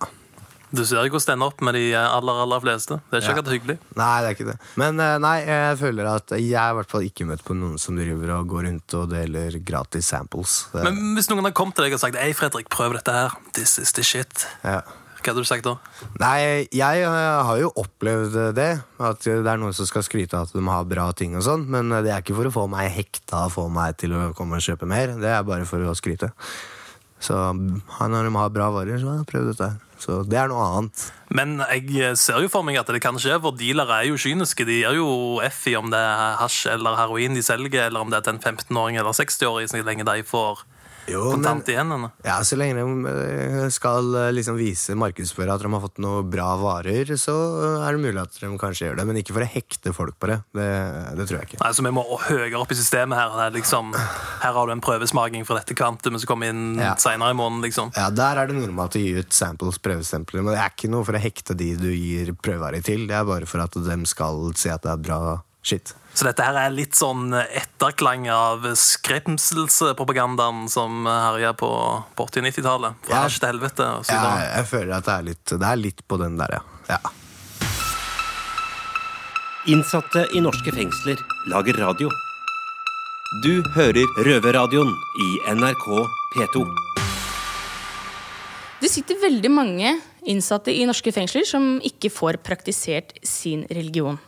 Du 0.70 0.84
ser 0.86 1.02
jo 1.02 1.10
hvordan 1.10 1.26
det 1.26 1.32
ender 1.34 1.48
opp 1.50 1.62
med 1.66 1.74
de 1.74 1.80
aller 1.98 2.36
aller 2.44 2.60
fleste. 2.62 3.00
Det 3.10 3.16
er 3.18 3.24
ikke 3.24 3.26
Ja. 3.26 3.34
akkurat 3.34 3.54
hyggelig. 3.56 3.76
Nei, 3.98 4.10
det 4.22 4.28
er 4.28 4.34
ikke 4.36 4.46
det. 4.52 4.58
Men 4.78 5.00
eh, 5.02 5.16
nei, 5.18 5.32
jeg 5.42 5.78
føler 5.80 6.06
at 6.12 6.30
jeg 6.36 6.52
er 6.54 6.70
i 6.70 6.76
hvert 6.78 6.90
fall 6.92 7.02
ikke 7.08 7.26
møtt 7.26 7.42
på 7.42 7.56
noen 7.58 7.74
som 7.82 7.96
driver 7.98 8.30
og 8.36 8.46
går 8.52 8.68
rundt 8.68 8.94
og 8.94 9.08
deler 9.10 9.56
gratis 9.66 10.06
samples. 10.14 10.60
Men 10.78 11.00
hvis 11.18 11.26
noen 11.32 11.42
har 11.48 11.56
kommet 11.58 11.74
til 11.74 11.88
deg 11.88 11.96
og 11.98 12.04
sagt 12.04 12.14
'Ei, 12.14 12.30
Fredrik, 12.38 12.68
prøv 12.70 12.94
dette 12.94 13.10
her. 13.10 13.34
This 13.52 13.78
is 13.82 13.90
the 13.98 14.04
shit. 14.06 14.46
ja. 14.62 14.82
Hva 15.20 15.34
hadde 15.34 15.44
du 15.44 15.48
sagt 15.48 15.66
da? 15.66 15.76
Nei, 16.22 16.66
jeg 16.72 17.04
eh, 17.04 17.42
har 17.46 17.60
jo 17.60 17.70
opplevd 17.82 18.38
det. 18.56 18.70
At 19.00 19.24
det 19.26 19.44
er 19.44 19.60
noen 19.60 19.76
som 19.76 19.88
skal 19.88 20.04
skryte 20.06 20.38
av 20.38 20.48
at 20.48 20.56
de 20.56 20.64
har 20.64 20.88
bra 20.88 21.10
ting 21.16 21.36
og 21.36 21.44
sånn, 21.44 21.66
men 21.70 21.92
det 22.00 22.10
er 22.10 22.24
ikke 22.24 22.38
for 22.38 22.48
å 22.48 22.54
få 22.54 22.66
meg 22.72 22.90
hekta 22.94 23.46
og 23.46 23.54
få 23.58 23.68
meg 23.72 23.98
til 24.00 24.16
å 24.16 24.30
komme 24.36 24.58
og 24.58 24.64
kjøpe 24.64 24.88
mer. 24.88 25.16
Det 25.20 25.30
er 25.30 25.46
bare 25.46 25.68
for 25.68 25.84
å 25.84 25.96
skryte. 25.98 26.32
Så 27.20 27.36
når 27.36 28.26
de 28.26 28.32
har 28.32 28.52
bra 28.52 28.70
varer, 28.72 28.96
så 29.00 29.20
prøv 29.28 29.50
dette. 29.52 29.68
Så 30.00 30.22
det 30.24 30.38
er 30.40 30.48
noe 30.48 30.64
annet. 30.64 31.02
Men 31.36 31.58
jeg 31.68 32.14
ser 32.16 32.40
jo 32.40 32.48
for 32.48 32.64
meg 32.64 32.78
at 32.80 32.88
det 32.88 33.02
kan 33.04 33.18
skje, 33.20 33.36
for 33.44 33.56
dealere 33.56 34.00
er 34.00 34.08
jo 34.08 34.20
kyniske. 34.20 34.64
De 34.64 34.80
gir 34.80 34.96
jo 34.96 35.10
F 35.44 35.66
i 35.68 35.76
om 35.76 35.92
det 35.92 36.00
er 36.00 36.38
hasj 36.40 36.72
eller 36.72 36.96
heroin 36.96 37.36
de 37.36 37.44
selger, 37.44 37.90
eller 37.90 38.00
om 38.00 38.12
det 38.12 38.22
er 38.22 38.26
til 38.26 38.38
en 38.38 38.40
15-åring 38.40 38.96
eller 38.96 39.16
60-åring, 39.16 39.68
så 39.68 39.82
lenge 39.84 40.08
de 40.08 40.24
får 40.24 40.64
Jo, 41.08 41.36
men, 41.36 41.62
igjen. 41.66 41.90
henne. 41.90 42.10
ja, 42.24 42.36
så 42.44 42.56
lenge 42.58 42.76
de 42.78 43.10
eh, 43.10 43.68
skal 43.72 44.14
eh, 44.14 44.28
liksom 44.36 44.56
vise 44.58 44.94
markedsføre 44.98 45.54
at 45.54 45.62
de 45.64 45.70
har 45.72 45.82
fått 45.82 45.98
noen 46.02 46.28
bra 46.30 46.50
varer, 46.60 47.14
så 47.18 47.34
er 47.86 47.96
det 47.96 48.02
mulig 48.04 48.20
at 48.22 48.36
de 48.40 48.50
kanskje 48.60 48.86
gjør 48.90 49.00
det. 49.00 49.06
Men 49.08 49.16
ikke 49.22 49.34
for 49.34 49.46
å 49.46 49.50
hekte 49.50 49.92
folk 49.96 50.18
på 50.20 50.30
det. 50.30 50.38
Det, 50.54 50.68
det 51.18 51.26
tror 51.30 51.40
jeg 51.40 51.48
ikke. 51.50 51.60
Nei, 51.64 51.72
så 51.74 51.86
Vi 51.86 51.94
må 51.96 52.04
høyere 52.28 52.60
opp 52.60 52.70
i 52.74 52.78
systemet 52.78 53.18
her. 53.18 53.34
Det 53.38 53.46
er 53.48 53.56
liksom, 53.58 53.92
her 54.44 54.54
har 54.58 54.66
du 54.70 54.74
en 54.76 54.84
prøvesmaking 54.84 55.46
fra 55.48 55.58
dette 55.60 55.74
kvantumet 55.78 56.22
som 56.22 56.30
kommer 56.30 56.52
inn 56.52 56.78
Ja. 56.80 56.94
senere 57.00 57.34
i 57.34 57.38
måneden. 57.38 57.64
liksom. 57.66 57.92
Ja, 57.96 58.10
Der 58.10 58.36
er 58.44 58.46
det 58.50 58.56
normalt 58.60 58.94
å 58.98 59.02
gi 59.02 59.16
ut 59.18 59.32
samples, 59.32 59.78
prøvestempler, 59.82 60.42
men 60.44 60.54
det 60.54 60.60
er 60.62 60.70
ikke 60.74 60.90
noe 60.92 61.04
for 61.04 61.16
å 61.18 61.22
hekte 61.22 61.56
de 61.56 61.74
du 61.80 61.90
gir 61.90 62.32
prøvevarer 62.38 62.82
til. 62.84 63.06
Det 63.10 63.16
er 63.16 63.24
bare 63.24 63.46
for 63.50 63.60
at 63.64 63.72
de 63.74 63.98
skal 64.06 64.52
se 64.54 64.70
at 64.70 64.82
det 64.86 64.92
er 64.94 65.02
bra 65.02 65.20
shit. 65.62 65.94
Så 66.14 66.24
dette 66.26 66.42
her 66.42 66.56
er 66.58 66.72
litt 66.74 66.96
sånn 66.98 67.30
etterklang 67.36 68.24
av 68.34 68.64
skremselspropagandaen 68.74 70.64
som 70.68 71.04
herja 71.06 71.52
på, 71.54 71.68
på 72.18 72.26
80- 72.26 72.42
og 72.42 72.48
90-tallet. 72.50 72.94
Fra 73.06 73.22
Ja. 73.22 73.28
til 73.28 73.48
helvete. 73.52 73.86
Og 74.00 74.04
så 74.04 74.16
Jeg, 74.18 74.50
jeg 74.56 74.66
føler 74.72 74.96
at 74.96 75.04
det 75.06 75.14
er 75.14 75.22
litt, 75.30 75.44
det 75.54 75.68
er 75.70 75.76
litt 75.76 76.02
på 76.08 76.18
den 76.18 76.36
der, 76.40 76.58
ja. 76.58 76.62
ja. 76.96 76.98
Innsatte 79.70 80.26
i 80.34 80.40
norske 80.42 80.72
fengsler 80.72 81.20
lager 81.52 81.76
radio. 81.78 82.10
Du 83.44 83.62
hører 83.76 84.08
Røverradioen 84.26 84.90
i 85.22 85.28
NRK 85.54 85.84
P2. 86.34 86.64
Det 88.80 88.88
sitter 88.90 89.20
veldig 89.20 89.50
mange 89.52 89.92
innsatte 90.26 90.72
i 90.72 90.86
norske 90.88 91.12
fengsler 91.12 91.44
som 91.46 91.76
ikke 91.84 92.10
får 92.10 92.40
praktisert 92.42 93.12
sin 93.22 93.66
religion. 93.70 94.18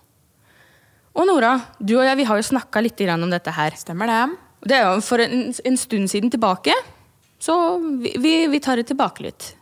Og 1.15 1.27
Nora, 1.29 1.57
du 1.79 1.97
og 1.99 2.07
jeg 2.07 2.17
vi 2.23 2.25
har 2.29 2.39
jo 2.41 2.47
snakka 2.47 2.81
litt 2.83 3.01
om 3.13 3.31
dette 3.31 3.53
her. 3.53 3.71
Stemmer 3.77 4.07
det? 4.09 4.37
Det 4.65 4.77
er 4.79 4.95
jo 4.95 5.01
for 5.05 5.19
en, 5.21 5.53
en 5.53 5.77
stund 5.77 6.09
siden 6.09 6.31
tilbake, 6.31 6.73
så 7.43 7.79
vi, 8.01 8.15
vi, 8.23 8.47
vi 8.49 8.61
tar 8.63 8.77
det 8.79 8.87
tilbake 8.89 9.25
litt. 9.27 9.55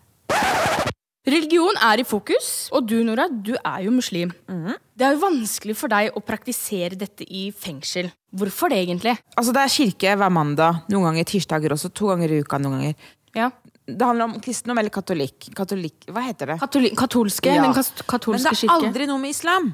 Religion 1.31 1.77
er 1.85 2.01
i 2.01 2.05
fokus, 2.09 2.69
og 2.73 2.87
du 2.89 2.97
Nora, 3.05 3.27
du 3.29 3.53
er 3.59 3.83
jo 3.85 3.91
muslim. 3.93 4.31
Det 4.49 5.05
er 5.05 5.15
jo 5.17 5.21
vanskelig 5.23 5.75
for 5.77 5.93
deg 5.93 6.15
å 6.17 6.23
praktisere 6.25 6.97
dette 6.99 7.27
i 7.29 7.49
fengsel. 7.53 8.09
Hvorfor 8.33 8.71
det, 8.73 8.79
egentlig? 8.87 9.17
Altså, 9.37 9.53
det 9.57 9.63
er 9.65 9.75
kirke 9.75 10.15
hver 10.21 10.33
mandag, 10.33 10.81
noen 10.93 11.11
ganger 11.11 11.29
tirsdager 11.29 11.75
også, 11.77 11.91
to 11.93 12.09
ganger 12.13 12.33
i 12.33 12.41
uka 12.45 12.59
noen 12.63 12.79
ganger. 12.79 13.11
Ja. 13.37 13.51
Det 13.91 14.07
handler 14.07 14.29
om 14.31 14.37
kristendom 14.43 14.79
eller 14.81 14.93
katolikk. 14.95 15.51
Katolikk, 15.57 16.09
hva 16.15 16.23
heter 16.29 16.53
det? 16.55 16.59
Katoli 16.63 16.91
katolske, 16.99 17.53
Ja. 17.57 17.63
den 17.67 17.75
kas- 17.75 17.93
Men 18.31 18.39
det 18.39 18.53
er 18.53 18.61
kirke. 18.61 18.77
aldri 18.89 19.07
noe 19.11 19.19
med 19.19 19.31
islam. 19.35 19.73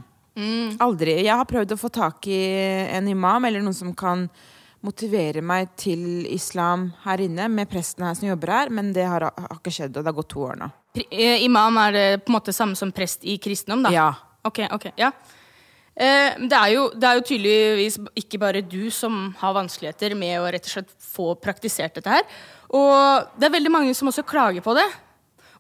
Aldri. 0.83 1.21
Jeg 1.25 1.33
har 1.33 1.49
prøvd 1.49 1.75
å 1.75 1.81
få 1.81 1.91
tak 1.93 2.27
i 2.29 2.41
en 2.93 3.09
imam 3.09 3.49
eller 3.49 3.65
noen 3.65 3.77
som 3.77 3.95
kan 3.97 4.27
motivere 4.85 5.43
meg 5.43 5.73
til 5.79 6.27
islam 6.31 6.91
her 7.07 7.23
inne, 7.25 7.49
med 7.51 7.71
presten 7.71 8.05
her 8.07 8.17
som 8.19 8.29
jobber 8.29 8.53
her, 8.53 8.73
men 8.75 8.93
det 8.95 9.07
har, 9.09 9.27
har 9.33 9.57
ikke 9.57 9.73
skjedd, 9.75 9.97
og 9.97 10.05
det 10.05 10.13
har 10.13 10.19
gått 10.19 10.31
to 10.35 10.45
år 10.47 10.61
nå. 10.61 10.69
Eh, 11.11 11.43
Imam 11.45 11.77
er 11.83 11.97
det 11.97 12.07
på 12.23 12.31
en 12.31 12.39
måte 12.39 12.55
samme 12.57 12.79
som 12.79 12.93
prest 12.95 13.27
i 13.27 13.39
kristendom, 13.43 13.85
da? 13.87 13.93
Ja. 13.95 14.11
Ok, 14.47 14.63
ok, 14.73 14.91
ja. 15.01 15.11
Eh, 15.97 16.37
det, 16.39 16.55
er 16.55 16.75
jo, 16.75 16.87
det 16.95 17.09
er 17.09 17.19
jo 17.19 17.25
tydeligvis 17.33 17.99
ikke 18.21 18.41
bare 18.41 18.63
du 18.63 18.87
som 18.95 19.33
har 19.41 19.57
vanskeligheter 19.57 20.15
med 20.19 20.39
å 20.39 20.47
rett 20.53 20.69
og 20.69 20.75
slett 20.77 20.95
få 21.03 21.33
praktisert 21.41 21.97
dette 21.99 22.13
her. 22.13 22.25
Og 22.77 23.33
det 23.41 23.49
er 23.49 23.57
veldig 23.57 23.73
mange 23.73 23.97
som 23.97 24.13
også 24.13 24.27
klager 24.29 24.65
på 24.65 24.77
det. 24.77 24.87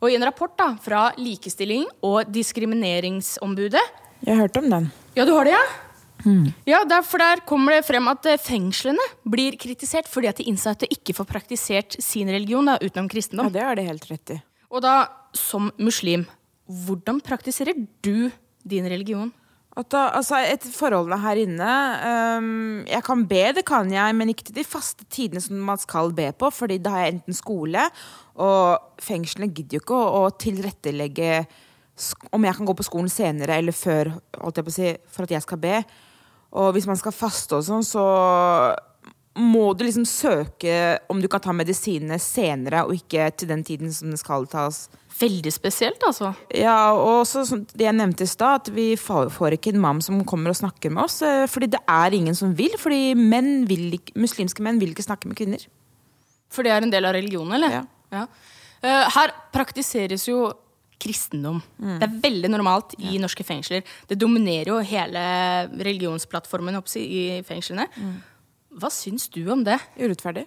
Og 0.04 0.12
i 0.12 0.18
en 0.18 0.26
rapport 0.28 0.52
da, 0.58 0.74
fra 0.82 1.08
Likestilling 1.16 1.86
og 2.04 2.28
diskrimineringsombudet 2.28 3.84
Jeg 4.24 4.32
har 4.32 4.46
hørt 4.46 4.56
om 4.60 4.70
den. 4.70 4.88
Ja, 5.16 5.26
du 5.28 5.34
har 5.36 5.48
det, 5.48 5.56
ja? 5.56 5.64
Ja, 6.66 6.80
der, 6.88 7.04
for 7.06 7.22
der 7.22 7.42
kommer 7.46 7.76
det 7.76 7.86
frem 7.86 8.08
at 8.10 8.26
eh, 8.26 8.40
fengslene 8.40 9.02
blir 9.28 9.54
kritisert 9.60 10.08
fordi 10.10 10.30
at 10.30 10.40
de 10.40 10.48
innsatte 10.50 10.88
ikke 10.90 11.14
får 11.14 11.28
praktisert 11.28 11.98
sin 12.02 12.30
religion 12.32 12.66
da, 12.66 12.78
utenom 12.82 13.10
Ja, 13.12 13.50
det 13.52 13.62
har 13.62 13.76
de 13.76 13.86
helt 13.86 14.06
rett 14.10 14.34
i. 14.34 14.38
Og 14.72 14.82
da, 14.82 15.06
som 15.36 15.70
muslim, 15.78 16.26
hvordan 16.66 17.20
praktiserer 17.22 17.76
du 18.02 18.30
din 18.66 18.88
religion? 18.90 19.30
At 19.76 19.90
da, 19.92 20.06
altså, 20.16 20.40
et 20.40 20.64
forholdene 20.72 21.18
her 21.20 21.36
inne 21.36 21.72
um, 22.40 22.46
Jeg 22.88 23.02
kan 23.04 23.26
be, 23.28 23.42
det 23.58 23.66
kan 23.68 23.90
jeg, 23.92 24.14
men 24.16 24.32
ikke 24.32 24.48
til 24.48 24.56
de 24.56 24.64
faste 24.64 25.04
tidene 25.12 25.42
som 25.44 25.60
man 25.60 25.78
skal 25.78 26.14
be 26.16 26.30
på, 26.32 26.48
fordi 26.50 26.80
da 26.80 26.94
har 26.94 27.04
jeg 27.04 27.18
enten 27.18 27.36
skole, 27.36 27.84
og 28.40 29.02
fengslene 29.04 29.52
gidder 29.52 29.78
jo 29.78 29.84
ikke 29.84 30.00
å, 30.00 30.24
å 30.24 30.32
tilrettelegge 30.40 31.44
om 32.32 32.44
jeg 32.44 32.56
kan 32.58 32.66
gå 32.68 32.74
på 32.76 32.84
skolen 32.86 33.08
senere 33.12 33.56
eller 33.60 33.72
før, 33.72 34.10
si, 34.68 34.90
for 35.08 35.24
at 35.24 35.30
jeg 35.30 35.42
skal 35.42 35.58
be. 35.58 35.78
Og 36.56 36.72
hvis 36.76 36.86
man 36.86 36.96
skal 37.00 37.12
faste 37.12 37.56
og 37.58 37.64
sånn, 37.66 37.84
så 37.84 38.04
må 39.36 39.66
du 39.76 39.84
liksom 39.84 40.06
søke 40.08 40.98
om 41.12 41.20
du 41.20 41.28
kan 41.28 41.42
ta 41.44 41.52
medisinene 41.52 42.16
senere, 42.22 42.84
og 42.86 42.94
ikke 42.96 43.28
til 43.36 43.50
den 43.50 43.64
tiden 43.66 43.92
som 43.92 44.12
det 44.12 44.20
skal 44.20 44.46
tas. 44.48 44.86
Veldig 45.16 45.52
spesielt, 45.52 46.02
altså. 46.04 46.32
Ja, 46.52 46.92
og 46.96 47.22
så, 47.28 47.44
det 47.72 47.86
jeg 47.86 47.96
nevnte 47.96 48.24
i 48.24 48.30
stad, 48.30 48.62
at 48.66 48.70
vi 48.76 48.88
får 49.00 49.56
ikke 49.56 49.72
en 49.74 49.80
mam 49.80 50.00
som 50.04 50.22
kommer 50.28 50.52
og 50.52 50.58
snakker 50.58 50.92
med 50.92 51.04
oss. 51.04 51.22
eh, 51.24 51.46
Fordi 51.48 51.70
det 51.72 51.80
er 51.88 52.16
ingen 52.16 52.36
som 52.36 52.52
vil. 52.56 52.76
Fordi 52.80 53.14
menn 53.16 53.66
vil, 53.68 53.92
ikke- 53.98 54.16
muslimske 54.16 54.62
menn 54.64 54.80
vil 54.80 54.92
ikke 54.92 55.04
snakke 55.08 55.28
med 55.28 55.36
kvinner. 55.36 55.66
For 56.48 56.62
det 56.62 56.72
er 56.72 56.82
en 56.82 56.90
del 56.92 57.04
av 57.04 57.14
religionen, 57.16 57.52
eller? 57.56 57.70
Ja. 57.70 57.84
ja. 58.12 58.26
her 59.10 59.32
praktiseres 59.52 60.28
jo 60.28 60.52
kristendom. 61.02 61.60
Det 61.76 62.06
er 62.06 62.16
veldig 62.22 62.50
normalt 62.52 62.94
i 62.98 63.18
norske 63.20 63.44
fengsler. 63.46 63.84
Det 64.08 64.18
dominerer 64.18 64.72
jo 64.72 64.80
hele 64.80 65.20
religionsplattformen 65.76 66.78
oppsi, 66.78 67.02
i 67.04 67.22
fengslene. 67.46 67.86
Hva 68.76 68.90
syns 68.92 69.28
du 69.32 69.42
om 69.52 69.64
det? 69.66 69.78
Urettferdig. 70.00 70.46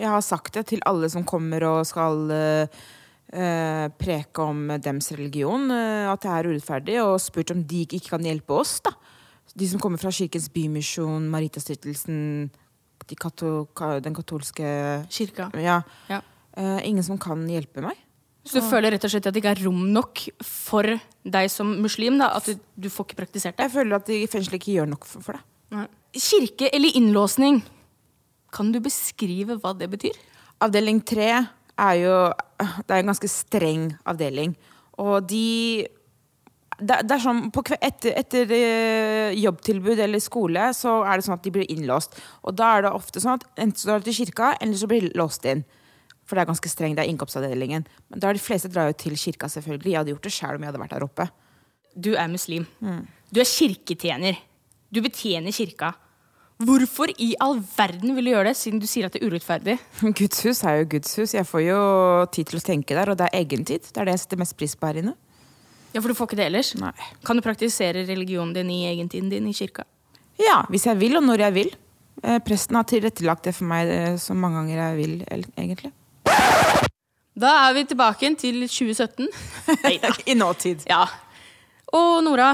Jeg 0.00 0.08
har 0.08 0.24
sagt 0.24 0.56
det 0.56 0.66
til 0.72 0.82
alle 0.88 1.08
som 1.12 1.24
kommer 1.28 1.64
og 1.68 1.82
skal 1.88 2.24
uh, 2.32 3.86
preke 4.00 4.44
om 4.44 4.72
dems 4.82 5.12
religion, 5.14 5.68
uh, 5.70 6.10
at 6.12 6.24
det 6.24 6.32
er 6.32 6.48
urettferdig, 6.50 6.98
og 7.04 7.20
spurt 7.22 7.52
om 7.54 7.62
de 7.68 7.84
ikke 7.86 8.14
kan 8.14 8.24
hjelpe 8.26 8.56
oss. 8.56 8.78
da. 8.84 8.94
De 9.52 9.68
som 9.68 9.80
kommer 9.82 10.00
fra 10.00 10.12
Kirkens 10.14 10.48
Bymisjon, 10.52 11.28
Maritastiftelsen, 11.32 12.50
de 13.08 13.18
kato, 13.18 13.66
den 14.00 14.14
katolske 14.16 14.68
Kirka. 15.12 15.50
Ja. 15.60 15.82
Ja. 16.08 16.22
Ingen 16.86 17.04
som 17.04 17.18
kan 17.20 17.42
hjelpe 17.50 17.82
meg. 17.84 17.98
Så 18.42 18.58
du 18.58 18.66
føler 18.66 18.90
rett 18.94 19.04
og 19.06 19.12
slett 19.12 19.26
at 19.28 19.34
det 19.34 19.42
ikke 19.42 19.52
er 19.54 19.62
rom 19.68 19.84
nok 19.94 20.24
for 20.42 20.88
deg 21.22 21.50
som 21.52 21.76
muslim? 21.82 22.18
da, 22.18 22.32
At 22.36 22.48
du, 22.50 22.58
du 22.74 22.90
får 22.90 23.06
ikke 23.06 23.20
praktisert 23.22 23.56
det? 23.56 23.68
Jeg 23.68 23.74
føler 23.76 23.96
at 24.00 24.10
de 24.10 24.18
i 24.24 24.28
fengselet 24.30 24.58
ikke 24.58 24.74
gjør 24.80 24.90
nok 24.90 25.06
for, 25.06 25.22
for 25.22 25.38
det. 25.38 25.44
Nei. 25.72 25.86
Kirke 26.18 26.68
eller 26.74 26.98
innlåsning. 26.98 27.62
Kan 28.52 28.74
du 28.74 28.80
beskrive 28.84 29.56
hva 29.62 29.72
det 29.78 29.88
betyr? 29.94 30.18
Avdeling 30.62 31.00
tre 31.06 31.30
er 31.32 31.94
jo 32.02 32.16
Det 32.60 32.90
er 32.90 33.00
en 33.00 33.10
ganske 33.10 33.30
streng 33.30 33.92
avdeling. 34.06 34.56
Og 35.00 35.22
de 35.30 35.86
det, 36.82 36.96
det 37.06 37.14
er 37.14 37.22
sånn, 37.22 37.44
på, 37.54 37.62
Etter, 37.78 38.14
etter 38.18 38.52
eh, 38.56 39.36
jobbtilbud 39.38 40.00
eller 40.02 40.22
skole 40.22 40.70
så 40.74 40.96
er 41.06 41.18
det 41.18 41.26
sånn 41.28 41.36
at 41.36 41.44
de 41.44 41.52
blir 41.54 41.68
innlåst. 41.70 42.18
Og 42.42 42.56
da 42.58 42.72
er 42.74 42.86
det 42.86 42.94
ofte 42.96 43.22
sånn 43.22 43.38
at 43.38 43.46
enten 43.54 43.78
så 43.78 43.90
drar 43.90 44.02
du 44.02 44.08
til 44.08 44.18
kirka, 44.18 44.54
eller 44.58 44.80
så 44.80 44.88
blir 44.90 45.06
de 45.06 45.12
låst 45.18 45.46
inn. 45.46 45.62
For 46.32 46.40
det 46.40 46.46
er 46.46 46.48
ganske 46.48 46.70
strengt. 46.72 46.96
Det 46.96 47.02
er 47.04 47.10
innkomstavdelingen. 47.12 47.82
Men 48.08 48.20
da 48.24 48.30
de 48.32 48.40
fleste 48.40 48.70
drar 48.72 48.86
jo 48.88 48.94
til 48.96 49.18
kirka, 49.20 49.50
selvfølgelig. 49.52 49.90
Jeg 49.92 49.98
hadde 50.00 50.14
gjort 50.14 50.24
det 50.24 50.32
sjøl 50.32 50.56
om 50.56 50.62
jeg 50.64 50.70
hadde 50.72 50.80
vært 50.80 50.94
der 50.94 51.04
oppe. 51.04 51.26
Du 51.92 52.14
er 52.16 52.30
muslim. 52.32 52.64
Du 52.80 53.40
er 53.42 53.50
kirketjener. 53.50 54.38
Du 54.88 55.02
betjener 55.04 55.52
kirka. 55.52 55.90
Hvorfor 56.62 57.12
i 57.20 57.34
all 57.42 57.58
verden 57.76 58.14
vil 58.16 58.30
du 58.30 58.30
gjøre 58.30 58.48
det, 58.48 58.56
siden 58.56 58.80
du 58.80 58.86
sier 58.88 59.10
at 59.10 59.12
det 59.12 59.20
er 59.20 59.28
urettferdig? 59.28 59.76
Guds 60.22 60.40
hus 60.46 60.62
er 60.64 60.80
jo 60.80 60.88
Guds 60.94 61.12
hus. 61.20 61.34
Jeg 61.36 61.44
får 61.52 61.64
jo 61.66 61.78
tid 62.32 62.48
til 62.48 62.62
å 62.62 62.64
tenke 62.64 62.96
der, 62.96 63.12
og 63.12 63.20
det 63.20 63.28
er 63.28 63.42
egentid. 63.42 63.84
Det 63.92 64.00
er 64.00 64.08
det 64.08 64.16
jeg 64.16 64.24
setter 64.24 64.40
mest 64.40 64.56
pris 64.56 64.72
på 64.78 64.88
her 64.88 65.02
inne. 65.02 65.14
Ja, 65.92 66.00
For 66.00 66.08
du 66.08 66.16
får 66.16 66.30
ikke 66.30 66.40
det 66.40 66.48
ellers? 66.48 66.72
Nei. 66.80 66.94
Kan 67.28 67.36
du 67.36 67.44
praktisere 67.44 68.06
religionen 68.08 68.54
din 68.56 68.72
i 68.72 68.86
egentiden 68.88 69.28
din 69.28 69.50
i 69.50 69.56
kirka? 69.56 69.84
Ja, 70.40 70.62
hvis 70.72 70.88
jeg 70.88 70.96
vil, 71.02 71.18
og 71.20 71.26
når 71.28 71.44
jeg 71.50 71.58
vil. 71.58 71.74
Eh, 72.22 72.38
Presten 72.46 72.78
har 72.78 72.86
tilrettelagt 72.88 73.44
det 73.44 73.52
for 73.58 73.68
meg 73.68 73.90
eh, 73.92 74.14
så 74.22 74.32
mange 74.32 74.62
ganger 74.62 74.78
jeg 74.80 75.00
vil, 75.02 75.18
egentlig. 75.60 75.92
Da 77.42 77.52
er 77.66 77.72
vi 77.74 77.86
tilbake 77.90 78.28
til 78.38 78.62
2017. 78.70 79.26
I 80.30 80.36
nåtid. 80.38 80.84
Ja. 80.86 81.02
Og 81.92 82.20
Nora, 82.22 82.52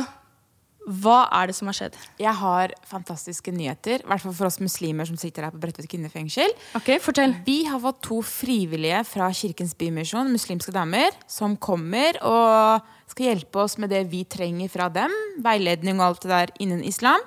hva 0.89 1.19
er 1.37 1.51
det 1.51 1.57
som 1.59 1.69
har 1.69 1.77
skjedd? 1.77 1.97
Jeg 2.17 2.33
har 2.41 2.73
fantastiske 2.89 3.53
nyheter, 3.53 4.01
i 4.01 4.09
hvert 4.09 4.23
fall 4.25 4.33
for 4.39 4.49
oss 4.49 4.57
muslimer 4.63 5.05
som 5.05 5.19
sitter 5.21 5.45
her 5.45 5.53
på 5.53 5.61
Bredtvet 5.61 5.91
kvinnefengsel. 5.93 6.55
Ok, 6.79 6.95
Fortell. 7.05 7.35
Vi 7.45 7.59
har 7.69 7.83
fått 7.83 8.01
to 8.07 8.23
frivillige 8.25 9.03
fra 9.11 9.29
Kirkens 9.37 9.77
Bymisjon, 9.77 10.33
muslimske 10.33 10.73
damer, 10.73 11.13
som 11.29 11.59
kommer 11.61 12.17
og 12.25 12.89
skal 13.13 13.29
hjelpe 13.29 13.61
oss 13.67 13.77
med 13.77 13.93
det 13.93 14.07
vi 14.09 14.23
trenger 14.25 14.73
fra 14.73 14.89
dem. 14.93 15.13
Veiledning 15.45 16.01
og 16.01 16.07
alt 16.07 16.25
det 16.25 16.33
der 16.33 16.55
innen 16.65 16.81
islam. 16.89 17.21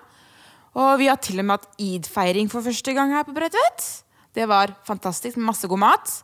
Og 0.74 0.98
vi 0.98 1.12
har 1.12 1.22
til 1.22 1.44
og 1.44 1.46
med 1.46 1.60
hatt 1.60 1.86
id-feiring 1.86 2.50
for 2.50 2.66
første 2.66 2.98
gang 2.98 3.14
her 3.14 3.30
på 3.30 3.38
Bredtvet. 3.38 3.88
Det 4.34 4.50
var 4.50 4.74
fantastisk, 4.88 5.38
masse 5.38 5.70
god 5.70 5.86
mat. 5.86 6.18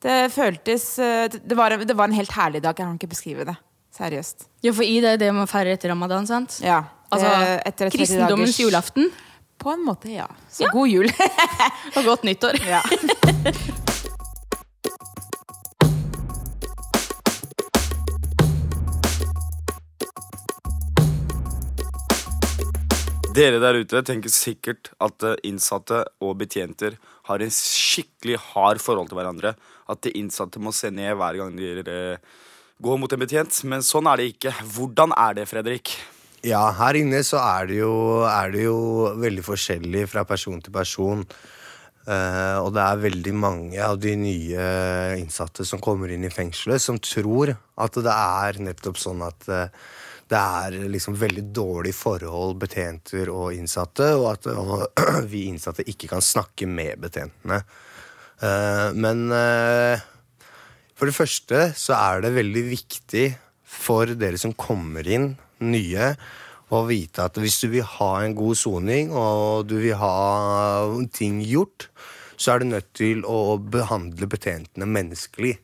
Det 0.00 0.32
føltes 0.32 0.84
eh, 0.98 1.26
Det 1.28 1.56
var, 1.58 1.74
det 1.84 1.96
var 1.96 2.08
en 2.08 2.16
helt 2.16 2.32
herlig 2.32 2.62
dag. 2.64 2.72
Jeg 2.78 2.86
kan 2.86 2.94
ikke 2.96 3.10
beskrive 3.12 3.44
det. 3.44 3.56
Seriøst. 3.96 4.46
Ja, 4.64 4.72
for 4.72 4.86
i 4.86 5.00
det 5.02 5.10
er 5.16 5.18
det 5.20 5.32
man 5.34 5.48
feirer 5.50 5.74
etter 5.74 5.90
ramadan, 5.92 6.26
sant? 6.26 6.60
Ja, 6.64 6.82
Altså, 7.10 7.26
det- 7.26 7.62
etter 7.66 7.90
kristendommens 7.90 8.54
dagers- 8.54 8.60
julaften 8.62 9.10
På 9.58 9.72
en 9.74 9.82
måte, 9.84 10.08
ja. 10.14 10.26
Så 10.48 10.62
Ja. 10.64 10.70
god 10.72 10.88
jul. 10.88 11.10
og 11.96 12.04
godt 12.04 12.22
nyttår. 12.24 12.56
ja. 12.64 12.80
Dere 23.30 23.60
der 23.62 23.76
ute 23.78 24.00
tenker 24.02 24.32
sikkert 24.32 24.88
at 24.98 25.22
eh, 25.22 25.36
innsatte 25.46 26.00
og 26.24 26.32
betjenter 26.40 26.96
har 27.28 27.42
en 27.44 27.52
skikkelig 27.54 28.40
hard 28.50 28.80
forhold 28.82 29.10
til 29.10 29.20
hverandre. 29.20 29.52
At 29.90 30.02
de 30.02 30.10
innsatte 30.18 30.58
må 30.62 30.72
se 30.74 30.90
ned 30.90 31.14
hver 31.18 31.38
gang 31.38 31.54
de 31.54 31.68
eh, 31.84 32.40
går 32.82 32.98
mot 32.98 33.12
en 33.14 33.22
betjent. 33.22 33.60
Men 33.70 33.86
sånn 33.86 34.08
er 34.10 34.18
det 34.18 34.32
ikke. 34.32 34.54
Hvordan 34.74 35.14
er 35.14 35.38
det, 35.38 35.46
Fredrik? 35.50 35.94
Ja, 36.42 36.64
her 36.74 36.98
inne 36.98 37.22
så 37.26 37.38
er 37.44 37.70
det 37.70 37.78
jo, 37.78 37.94
er 38.26 38.50
det 38.50 38.66
jo 38.66 38.80
veldig 39.20 39.46
forskjellig 39.46 40.08
fra 40.10 40.26
person 40.26 40.58
til 40.64 40.74
person. 40.74 41.22
Uh, 42.00 42.56
og 42.64 42.72
det 42.74 42.80
er 42.82 43.02
veldig 43.04 43.32
mange 43.36 43.80
av 43.84 43.98
de 44.00 44.14
nye 44.18 44.62
innsatte 45.20 45.66
som 45.68 45.82
kommer 45.84 46.10
inn 46.10 46.24
i 46.26 46.32
fengselet, 46.32 46.82
som 46.82 46.96
tror 46.98 47.52
at 47.52 47.98
det 48.00 48.14
er 48.14 48.58
nettopp 48.64 48.98
sånn 48.98 49.20
at 49.22 49.46
eh, 49.52 49.68
det 50.30 50.38
er 50.38 50.76
liksom 50.92 51.16
veldig 51.18 51.42
dårlig 51.54 51.92
forhold 51.96 52.58
betjenter 52.62 53.32
og 53.34 53.54
innsatte, 53.56 54.12
og 54.14 54.28
at 54.34 54.46
og 54.52 55.00
vi 55.32 55.48
innsatte 55.50 55.86
ikke 55.90 56.10
kan 56.12 56.22
snakke 56.22 56.68
med 56.70 57.02
betjentene. 57.02 57.62
Uh, 58.40 58.88
men 58.96 59.26
uh, 59.34 59.98
for 60.96 61.10
det 61.10 61.16
første 61.16 61.64
så 61.76 61.96
er 61.98 62.22
det 62.24 62.36
veldig 62.38 62.62
viktig 62.70 63.26
for 63.70 64.14
dere 64.18 64.38
som 64.40 64.54
kommer 64.56 65.06
inn, 65.06 65.34
nye, 65.60 66.14
å 66.70 66.84
vite 66.86 67.26
at 67.26 67.36
hvis 67.40 67.58
du 67.64 67.72
vil 67.72 67.86
ha 67.98 68.10
en 68.22 68.34
god 68.38 68.58
soning, 68.58 69.10
og 69.10 69.66
du 69.68 69.76
vil 69.82 69.98
ha 69.98 70.86
ting 71.12 71.40
gjort, 71.42 71.88
så 72.40 72.54
er 72.54 72.62
du 72.62 72.70
nødt 72.70 72.92
til 72.96 73.24
å 73.28 73.58
behandle 73.60 74.30
betjentene 74.30 74.88
menneskelig. 74.88 75.58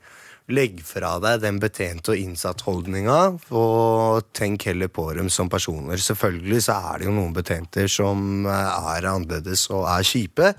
Legg 0.54 0.78
fra 0.86 1.16
deg 1.18 1.40
den 1.42 1.56
betjente- 1.58 2.12
og 2.14 2.20
innsattholdninga, 2.22 3.18
og 3.50 4.28
tenk 4.36 4.68
heller 4.68 4.86
på 4.86 5.08
dem 5.18 5.30
som 5.32 5.50
personer. 5.50 5.98
Selvfølgelig 5.98 6.60
så 6.68 6.76
er 6.92 7.00
det 7.02 7.08
jo 7.08 7.14
noen 7.16 7.34
betjenter 7.34 7.90
som 7.90 8.46
eh, 8.46 8.76
er 8.94 9.08
annerledes 9.10 9.66
og 9.74 9.88
er 9.90 10.06
kjipe, 10.06 10.52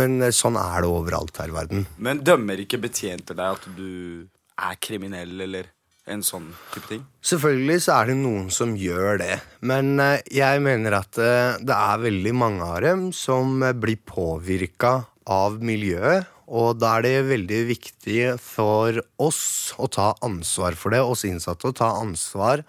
men 0.00 0.22
eh, 0.24 0.32
sånn 0.32 0.56
er 0.56 0.80
det 0.80 0.92
overalt 0.92 1.42
her 1.42 1.52
i 1.52 1.56
verden. 1.58 1.84
Men 2.00 2.22
dømmer 2.24 2.62
ikke 2.64 2.80
betjenter 2.80 3.36
deg 3.36 3.58
at 3.58 3.68
du 3.76 4.24
er 4.56 4.80
kriminell, 4.80 5.36
eller 5.44 5.68
en 6.08 6.24
sånn 6.24 6.48
type 6.72 6.88
ting? 6.88 7.04
Selvfølgelig 7.20 7.82
så 7.84 7.98
er 7.98 8.08
det 8.08 8.16
noen 8.22 8.48
som 8.54 8.72
gjør 8.80 9.20
det, 9.20 9.36
men 9.60 9.92
eh, 10.00 10.24
jeg 10.38 10.64
mener 10.64 11.02
at 11.02 11.20
det 11.20 11.76
er 11.76 12.00
veldig 12.06 12.32
mange 12.32 12.64
av 12.64 12.80
dem 12.86 13.10
som 13.12 13.60
blir 13.76 14.00
påvirka 14.08 15.02
av 15.28 15.60
miljøet, 15.60 16.32
og 16.48 16.78
da 16.80 16.96
er 16.96 17.04
det 17.04 17.28
veldig 17.28 17.62
viktig 17.68 18.20
for 18.40 18.98
oss 19.20 19.74
å 19.76 19.88
ta 19.92 20.14
ansvar 20.24 20.76
for 20.80 20.94
det, 20.94 21.02
oss 21.04 21.26
innsatte 21.28 21.68
å 21.68 21.76
ta 21.76 21.92
ansvar 22.00 22.64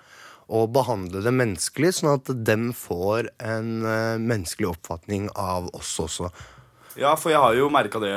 og 0.50 0.72
behandle 0.74 1.22
det 1.24 1.34
menneskelig, 1.36 1.92
sånn 2.00 2.16
at 2.16 2.32
dem 2.46 2.72
får 2.76 3.30
en 3.38 3.86
eh, 3.86 4.18
menneskelig 4.18 4.72
oppfatning 4.72 5.28
av 5.38 5.70
oss 5.78 5.94
også. 6.02 6.32
Ja, 7.00 7.14
for 7.16 7.32
jeg 7.32 7.40
har 7.40 7.54
jo 7.56 7.70
merka 7.72 8.02
det, 8.02 8.12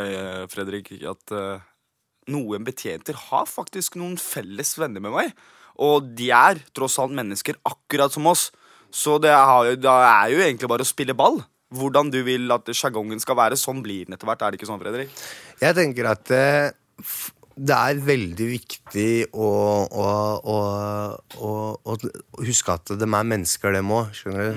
Fredrik, 0.51 0.89
at 1.07 1.35
eh, 1.37 1.61
noen 2.33 2.65
betjenter 2.67 3.19
har 3.29 3.47
faktisk 3.51 4.01
noen 4.01 4.17
felles 4.21 4.75
venner 4.81 5.05
med 5.05 5.15
meg. 5.15 5.37
Og 5.83 6.09
de 6.17 6.31
er 6.35 6.65
tross 6.77 6.99
alt 7.03 7.15
mennesker 7.17 7.61
akkurat 7.69 8.13
som 8.15 8.27
oss. 8.33 8.49
Så 8.93 9.19
det 9.23 9.33
er 9.33 10.33
jo 10.33 10.41
egentlig 10.41 10.69
bare 10.73 10.85
å 10.85 10.89
spille 10.89 11.17
ball. 11.17 11.41
Hvordan 11.73 12.11
du 12.13 12.21
vil 12.27 12.51
at 12.55 12.69
sjargongen 12.77 13.21
skal 13.23 13.39
være. 13.39 13.59
Sånn 13.61 13.83
blir 13.85 14.09
den 14.09 14.17
etter 14.17 14.29
hvert. 14.29 14.43
Er 14.43 14.53
det 14.53 14.61
ikke 14.61 14.71
sånn, 14.71 14.83
Fredrik? 14.83 15.15
Jeg 15.63 15.79
tenker 15.79 16.11
at 16.13 16.33
eh, 16.37 16.73
det 17.53 17.77
er 17.77 18.03
veldig 18.07 18.49
viktig 18.49 19.09
å, 19.37 19.49
å, 19.85 20.09
å, 20.53 21.49
å, 21.85 21.97
huske 22.41 22.77
at 22.77 22.95
de 22.97 23.09
er 23.09 23.31
mennesker, 23.35 23.75
dem 23.77 23.93
òg. 23.93 24.13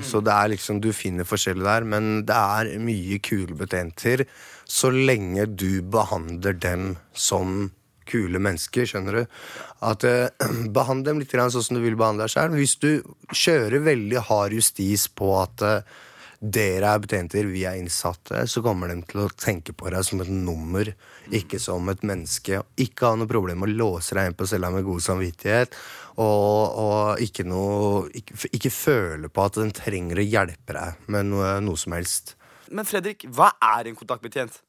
Så 0.06 0.22
det 0.24 0.34
er 0.34 0.52
liksom, 0.54 0.80
du 0.84 0.92
finner 0.96 1.28
forskjellig 1.28 1.66
der, 1.66 1.88
men 1.88 2.12
det 2.28 2.36
er 2.36 2.76
mye 2.82 3.20
kule 3.24 3.56
betjenter 3.58 4.24
så 4.66 4.90
lenge 4.90 5.46
du 5.46 5.82
behandler 5.86 6.56
dem 6.58 6.96
som 7.14 7.68
kule 8.06 8.40
mennesker, 8.42 8.86
skjønner 8.88 9.20
du. 9.20 9.38
At 9.86 10.06
eh, 10.06 10.28
Behandle 10.76 11.12
dem 11.12 11.22
litt 11.22 11.34
sånn 11.34 11.64
som 11.68 11.78
du 11.78 11.82
vil 11.84 11.98
behandle 11.98 12.26
deg 12.26 12.34
selv. 12.34 12.58
Hvis 12.58 12.76
du 12.82 13.02
kjører 13.34 13.82
veldig 13.86 14.26
hard 14.28 14.56
justis 14.56 15.08
på 15.10 15.32
at 15.40 15.64
eh, 15.66 15.96
dere 16.40 16.92
er 16.92 17.02
betjenter, 17.02 17.48
vi 17.50 17.64
er 17.68 17.78
innsatte, 17.80 18.44
så 18.50 18.62
kommer 18.64 18.90
de 18.92 18.98
til 19.08 19.24
å 19.24 19.30
tenke 19.32 19.74
på 19.76 19.90
deg 19.92 20.04
som 20.06 20.22
et 20.24 20.30
nummer, 20.32 20.90
ikke 21.34 21.60
som 21.62 21.88
et 21.92 22.04
menneske. 22.06 22.60
Ikke 22.82 23.10
ha 23.10 23.18
noe 23.18 23.30
problem 23.30 23.62
med 23.62 23.72
å 23.72 23.78
låse 23.82 24.16
deg 24.16 24.30
inn 24.30 24.38
på 24.38 24.48
cella 24.50 24.70
med 24.74 24.86
god 24.86 25.04
samvittighet, 25.06 25.76
og, 26.16 26.78
og 26.82 27.24
ikke, 27.24 27.46
noe, 27.48 28.06
ikke, 28.16 28.38
ikke 28.56 28.72
føle 28.72 29.32
på 29.32 29.48
at 29.48 29.60
den 29.60 29.74
trenger 29.76 30.22
å 30.22 30.28
hjelpe 30.28 30.76
deg 30.76 31.10
med 31.12 31.32
noe, 31.32 31.56
noe 31.64 31.80
som 31.80 31.96
helst. 31.96 32.36
Men 32.72 32.88
Fredrik, 32.88 33.28
hva 33.34 33.52
er 33.62 33.90
en 33.90 33.98
kontaktbetjent? 33.98 34.62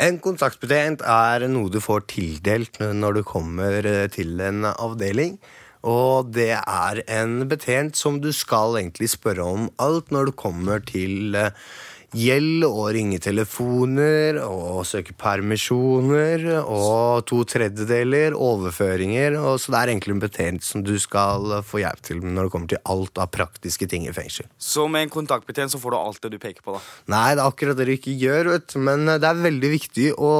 En 0.00 0.16
kontaktbetjent 0.24 1.02
er 1.04 1.44
noe 1.50 1.70
du 1.72 1.80
får 1.84 2.06
tildelt 2.08 2.78
når 2.80 3.18
du 3.18 3.22
kommer 3.26 3.84
eh, 3.84 4.06
til 4.12 4.38
en 4.40 4.70
avdeling. 4.70 5.36
Og 5.86 6.32
det 6.34 6.54
er 6.58 7.02
en 7.20 7.42
betjent 7.50 7.98
som 7.98 8.18
du 8.22 8.32
skal 8.34 8.80
egentlig 8.80 9.12
spørre 9.14 9.46
om 9.46 9.68
alt 9.82 10.10
når 10.14 10.30
du 10.30 10.36
kommer 10.38 10.82
til 10.82 11.36
eh, 11.38 11.54
gjeld 12.16 12.64
og 12.64 12.86
ringetelefoner 12.96 14.38
og 14.40 14.86
søke 14.88 15.12
permisjoner 15.18 16.46
og 16.62 17.26
to 17.28 17.42
tredjedeler, 17.48 18.32
overføringer. 18.32 19.36
Og 19.36 19.60
så 19.60 19.74
det 19.74 19.80
er 19.80 19.92
egentlig 19.92 20.16
en 20.16 20.24
betjent 20.24 20.64
som 20.64 20.84
du 20.84 20.94
skal 21.00 21.60
få 21.68 21.82
hjelp 21.84 22.04
til 22.08 22.22
når 22.24 22.48
det 22.48 22.54
kommer 22.54 22.72
til 22.72 22.84
alt 22.88 23.20
av 23.20 23.32
praktiske 23.34 23.90
ting 23.90 24.08
i 24.08 24.14
fengsel. 24.16 24.48
Så 24.56 24.88
med 24.88 25.06
en 25.06 25.16
kontaktbetjent 25.18 25.74
så 25.74 25.82
får 25.82 25.94
du 25.94 26.00
alt 26.00 26.22
det 26.24 26.32
du 26.36 26.40
peker 26.40 26.64
på, 26.64 26.78
da. 26.78 26.84
Nei, 27.12 27.32
det 27.34 27.44
er 27.44 27.50
akkurat 27.50 27.78
det 27.78 27.90
du 27.90 27.96
ikke 27.98 28.16
gjør, 28.16 28.54
vet 28.56 28.70
du. 28.72 28.78
Men 28.88 29.04
eh, 29.08 29.20
det 29.20 29.28
er 29.28 29.44
veldig 29.48 29.74
viktig 29.76 30.12
å 30.16 30.32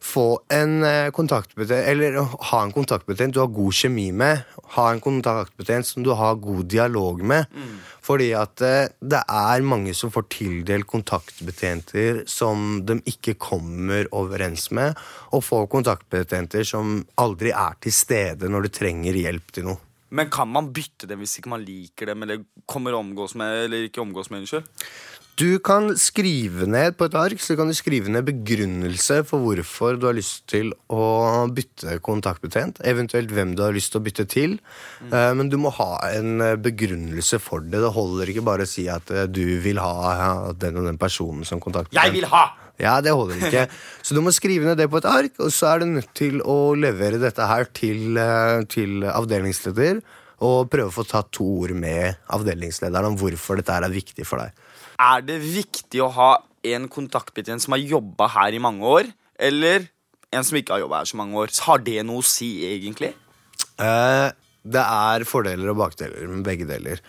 få 0.00 0.40
en 0.52 0.84
eh, 0.86 1.10
kontaktbetjent 1.10 1.88
Eller 1.90 2.18
ha 2.22 2.62
en 2.62 2.72
kontaktbetjent 2.72 3.34
du 3.34 3.40
har 3.42 3.50
god 3.52 3.74
kjemi 3.74 4.08
med. 4.12 4.44
Ha 4.76 4.90
en 4.92 5.02
kontaktbetjent 5.02 5.86
som 5.86 6.04
du 6.06 6.12
har 6.16 6.38
god 6.42 6.68
dialog 6.70 7.22
med. 7.22 7.48
Fordi 8.04 8.30
at 8.38 8.62
eh, 8.64 8.92
det 9.00 9.20
er 9.20 9.66
mange 9.66 9.94
som 9.96 10.12
får 10.14 10.28
tildelt 10.32 10.88
kontaktbetjenter 10.88 12.22
som 12.30 12.80
de 12.86 13.00
ikke 13.10 13.36
kommer 13.40 14.08
overens 14.16 14.70
med, 14.70 14.96
og 15.34 15.44
får 15.44 15.68
kontaktbetjenter 15.72 16.64
som 16.64 17.02
aldri 17.20 17.52
er 17.52 17.76
til 17.82 17.94
stede 17.94 18.48
når 18.48 18.68
du 18.68 18.74
trenger 18.80 19.18
hjelp 19.18 19.52
til 19.52 19.68
noe. 19.68 19.82
Men 20.08 20.30
kan 20.32 20.48
man 20.48 20.70
bytte 20.72 21.04
dem 21.08 21.20
hvis 21.20 21.36
ikke 21.40 21.52
man 21.52 21.64
liker 21.66 22.08
dem 22.08 22.24
eller 22.24 22.40
kommer 22.64 22.96
omgås 22.96 23.34
med, 23.36 23.66
eller 23.66 23.88
ikke 23.90 24.00
omgås 24.00 24.30
med? 24.32 24.46
Unnskyld? 24.46 24.64
Du 25.38 25.60
kan 25.62 25.92
skrive 25.94 26.66
ned 26.66 26.96
på 26.98 27.06
et 27.06 27.14
ark 27.14 27.38
så 27.38 27.54
kan 27.58 27.68
du 27.70 27.74
skrive 27.76 28.10
ned 28.10 28.26
begrunnelse 28.26 29.20
for 29.28 29.44
hvorfor 29.44 29.94
du 29.94 30.08
har 30.08 30.16
lyst 30.16 30.48
til 30.50 30.72
å 30.90 31.46
bytte 31.54 32.00
kontaktbetjent. 32.02 32.80
Eventuelt 32.82 33.30
hvem 33.30 33.52
du 33.54 33.62
har 33.62 33.76
lyst 33.76 33.92
til 33.94 34.00
å 34.00 34.06
bytte 34.08 34.26
til. 34.26 34.56
Mm. 35.06 35.14
Men 35.38 35.52
du 35.52 35.54
må 35.62 35.70
ha 35.76 35.92
en 36.10 36.42
eh, 36.42 36.56
begrunnelse 36.58 37.38
for 37.42 37.62
det. 37.62 37.78
Det 37.84 37.94
holder 37.94 38.32
ikke 38.32 38.46
bare 38.50 38.66
å 38.66 38.70
si 38.70 38.88
at 38.90 39.12
eh, 39.14 39.28
du 39.30 39.60
vil 39.62 39.78
ha 39.78 40.50
den 40.58 40.80
og 40.80 40.90
den 40.90 40.98
personen 40.98 41.46
som 41.46 41.62
kontaktbetjent. 41.62 42.02
Jeg 42.02 42.18
vil 42.18 42.26
ha! 42.32 42.48
Ja, 42.82 42.98
det 43.02 43.14
holder 43.14 43.38
ikke. 43.38 43.66
Så 44.06 44.18
du 44.18 44.22
må 44.24 44.34
skrive 44.34 44.66
ned 44.66 44.82
det 44.82 44.90
på 44.90 44.98
et 44.98 45.06
ark, 45.10 45.38
og 45.42 45.54
så 45.54 45.72
er 45.72 45.82
du 45.82 45.90
nødt 45.90 46.10
til 46.18 46.38
å 46.46 46.74
levere 46.78 47.18
dette 47.22 47.46
her 47.46 47.70
til, 47.74 48.18
eh, 48.18 48.64
til 48.70 49.06
avdelingsleder. 49.06 50.02
Og 50.46 50.70
prøve 50.70 50.90
å 50.90 50.94
få 50.94 51.06
tatt 51.06 51.32
to 51.34 51.46
ord 51.64 51.74
med 51.74 52.18
avdelingslederen 52.34 53.10
om 53.10 53.16
hvorfor 53.18 53.58
dette 53.58 53.74
er 53.74 53.90
viktig 53.90 54.26
for 54.26 54.42
deg. 54.42 54.66
Er 54.98 55.22
det 55.22 55.38
viktig 55.44 56.02
å 56.02 56.10
ha 56.16 56.32
en 56.66 56.88
kontaktbetjent 56.90 57.62
som 57.62 57.76
har 57.76 57.84
jobba 57.84 58.26
her 58.34 58.56
i 58.56 58.62
mange 58.62 58.82
år, 58.82 59.12
eller 59.38 59.86
en 60.34 60.44
som 60.44 60.58
ikke 60.58 60.74
har 60.74 60.82
jobba 60.82 61.02
her 61.02 61.10
så 61.10 61.20
mange 61.20 61.38
år? 61.38 61.54
Har 61.68 61.82
det 61.86 62.02
noe 62.06 62.24
å 62.24 62.26
si, 62.26 62.50
egentlig? 62.66 63.12
Eh, 63.78 64.28
det 64.66 64.84
er 64.84 65.26
fordeler 65.28 65.70
og 65.70 65.78
bakdeler 65.84 66.26
med 66.30 66.42
begge 66.46 66.66
deler. 66.68 67.02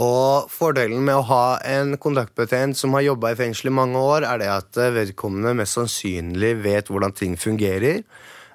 Og 0.00 0.48
fordelen 0.48 1.02
med 1.04 1.18
å 1.18 1.26
ha 1.28 1.46
en 1.68 1.98
kontaktbetjent 2.00 2.78
som 2.78 2.94
har 2.96 3.04
jobba 3.10 3.34
i 3.34 3.40
fengsel 3.42 3.68
i 3.68 3.74
mange 3.76 4.00
år, 4.00 4.24
er 4.24 4.40
det 4.40 4.48
at 4.48 4.78
vedkommende 4.94 5.52
mest 5.58 5.76
sannsynlig 5.76 6.54
vet 6.64 6.88
hvordan 6.88 7.12
ting 7.16 7.36
fungerer. 7.36 8.00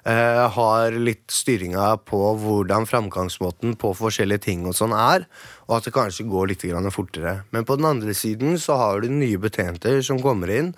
Eh, 0.08 0.44
har 0.54 0.96
litt 0.96 1.26
styringa 1.32 1.90
på 2.08 2.20
hvordan 2.42 2.88
framgangsmåten 2.88 3.76
på 3.80 3.92
forskjellige 3.98 4.46
ting 4.48 4.64
og 4.68 4.76
sånn 4.78 4.94
er, 4.96 5.28
og 5.68 5.78
at 5.78 5.88
det 5.88 5.96
kanskje 5.96 6.28
går 6.30 6.52
litt 6.52 6.64
grann 6.68 6.88
fortere. 6.94 7.42
Men 7.54 7.68
på 7.68 7.78
den 7.78 7.88
andre 7.90 8.16
siden 8.16 8.56
så 8.60 8.78
har 8.80 9.04
du 9.04 9.12
nye 9.12 9.40
betjenter 9.40 10.00
som 10.06 10.22
kommer 10.24 10.52
inn, 10.54 10.72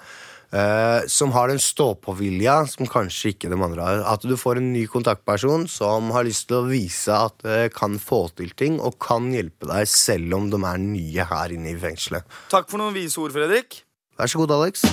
Uh, 0.50 1.06
som 1.06 1.30
har 1.30 1.46
den 1.46 1.60
stå-på-vilja 1.62 2.56
som 2.66 2.88
kanskje 2.90 3.30
ikke 3.30 3.52
de 3.52 3.58
andre 3.62 3.84
har. 3.86 4.00
At 4.16 4.26
du 4.26 4.34
får 4.34 4.58
en 4.58 4.72
ny 4.74 4.82
kontaktperson 4.90 5.68
som 5.70 6.10
har 6.10 6.26
lyst 6.26 6.48
til 6.50 6.58
å 6.58 6.66
vise 6.66 7.14
at 7.14 7.38
det 7.46 7.68
kan 7.76 8.00
få 8.02 8.24
til 8.34 8.50
ting, 8.58 8.80
og 8.82 8.98
kan 8.98 9.30
hjelpe 9.30 9.70
deg 9.70 9.86
selv 9.86 10.40
om 10.40 10.50
de 10.50 10.58
er 10.58 10.82
nye 10.82 11.30
her 11.30 11.54
inne 11.54 11.70
i 11.70 11.78
fengselet. 11.78 12.26
Takk 12.50 12.66
for 12.66 12.82
noen 12.82 12.98
vise 12.98 13.22
ord, 13.22 13.30
Fredrik. 13.36 13.84
Vær 14.18 14.34
så 14.34 14.42
god, 14.42 14.58
Alex. 14.58 14.88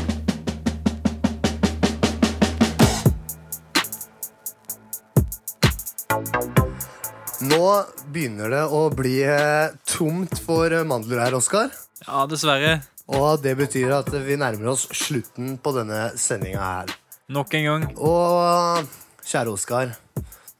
Nå 7.57 7.69
begynner 8.13 8.51
det 8.53 8.63
å 8.69 8.83
bli 8.93 9.15
eh, 9.25 9.71
tomt 9.89 10.35
for 10.45 10.69
eh, 10.69 10.83
mandler 10.85 11.23
her, 11.23 11.37
Oskar. 11.39 11.71
Ja, 12.03 12.27
dessverre. 12.29 12.75
Og 13.17 13.41
det 13.41 13.55
betyr 13.57 13.95
at 13.95 14.11
vi 14.27 14.35
nærmer 14.37 14.75
oss 14.75 14.83
slutten 14.93 15.55
på 15.63 15.73
denne 15.73 16.11
sendinga 16.21 16.61
her. 16.61 16.93
Nok 17.33 17.55
en 17.57 17.65
gang. 17.65 17.87
Og 17.97 18.85
kjære 19.25 19.55
Oskar, 19.55 19.95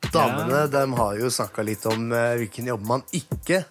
damene 0.09 0.63
de 0.73 0.83
har 0.97 1.21
jo 1.21 1.29
snakka 1.37 1.67
litt 1.67 1.85
om 1.91 2.09
eh, 2.09 2.33
hvilken 2.41 2.71
jobb 2.73 2.89
man 2.89 3.05
ikke 3.13 3.61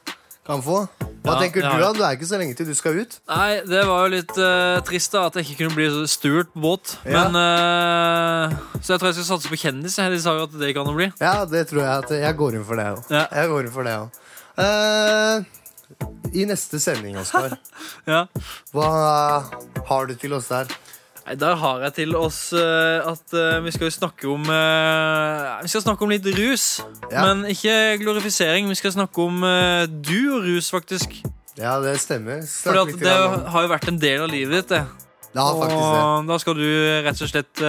kan 0.47 0.63
få. 0.65 0.85
Hva 1.27 1.33
Ja, 1.35 1.41
tenker 1.43 1.65
du, 1.65 1.67
da? 1.83 1.89
Du 1.91 2.03
er 2.07 2.15
ikke 2.15 2.29
så 2.29 2.39
lenge 2.39 2.55
til 2.55 2.69
du 2.71 2.75
skal 2.79 3.01
ut. 3.03 3.17
Nei, 3.27 3.61
det 3.67 3.81
var 3.89 4.05
jo 4.07 4.13
litt 4.15 4.35
uh, 4.39 4.77
trist 4.87 5.11
da 5.17 5.25
at 5.27 5.35
jeg 5.41 5.49
ikke 5.49 5.65
kunne 5.65 5.75
bli 5.75 6.07
sturt 6.11 6.53
på 6.55 6.63
båt. 6.63 6.93
Ja. 7.03 7.25
Men 7.27 7.35
uh, 7.35 8.55
Så 8.79 8.95
jeg 8.95 9.01
tror 9.03 9.11
jeg 9.11 9.17
skal 9.19 9.29
satse 9.33 9.51
på 9.51 9.59
kjendis. 9.59 9.99
De 9.99 10.21
sa 10.23 10.37
jo 10.39 10.47
at 10.47 10.55
det 10.61 10.71
kan 10.77 10.87
bli. 10.95 11.11
Ja, 11.19 11.41
det 11.51 11.65
tror 11.73 11.83
jeg 11.83 12.05
at 12.05 12.15
jeg 12.21 12.39
går 12.39 12.61
inn 12.61 12.67
for 12.69 12.79
det 12.79 12.87
òg. 12.95 13.03
Ja. 13.11 13.25
Jeg 13.41 13.51
går 13.53 13.67
inn 13.67 13.75
for 13.75 13.91
det 13.91 13.97
òg. 13.99 14.09
I 16.37 16.45
neste 16.49 16.79
sending, 16.83 17.19
Oskar, 17.21 17.57
Ja. 18.13 18.25
hva 18.75 18.89
har 19.91 20.07
du 20.11 20.15
til 20.19 20.35
oss 20.37 20.49
der? 20.51 20.71
Der 21.35 21.57
har 21.59 21.81
jeg 21.83 21.93
til 21.95 22.13
oss 22.15 22.53
eh, 22.55 23.03
at 23.03 23.33
eh, 23.35 23.59
vi 23.65 23.73
skal 23.75 23.91
snakke 23.91 24.29
om 24.31 24.45
eh, 24.47 25.63
Vi 25.65 25.73
skal 25.73 25.83
snakke 25.83 26.07
om 26.07 26.13
litt 26.15 26.27
rus. 26.37 26.67
Ja. 27.11 27.25
Men 27.27 27.49
ikke 27.51 27.99
glorifisering. 27.99 28.69
Vi 28.71 28.79
skal 28.79 28.95
snakke 28.95 29.23
om 29.25 29.43
du 30.07 30.21
og 30.37 30.47
rus, 30.47 30.71
faktisk. 30.71 31.19
Ja, 31.59 31.81
det 31.83 31.97
stemmer. 32.01 32.45
For 32.47 32.79
det 32.87 33.17
har 33.51 33.67
jo 33.67 33.73
vært 33.73 33.91
en 33.91 33.99
del 33.99 34.23
av 34.23 34.31
livet 34.31 34.61
ditt. 34.61 34.69
det 34.77 34.85
Det 35.33 35.43
har 35.43 35.59
faktisk 35.59 35.83
det. 35.83 36.03
Og 36.07 36.31
da 36.31 36.39
skal 36.39 36.59
du 36.61 36.69
rett 37.09 37.23
og 37.23 37.33
slett 37.33 37.65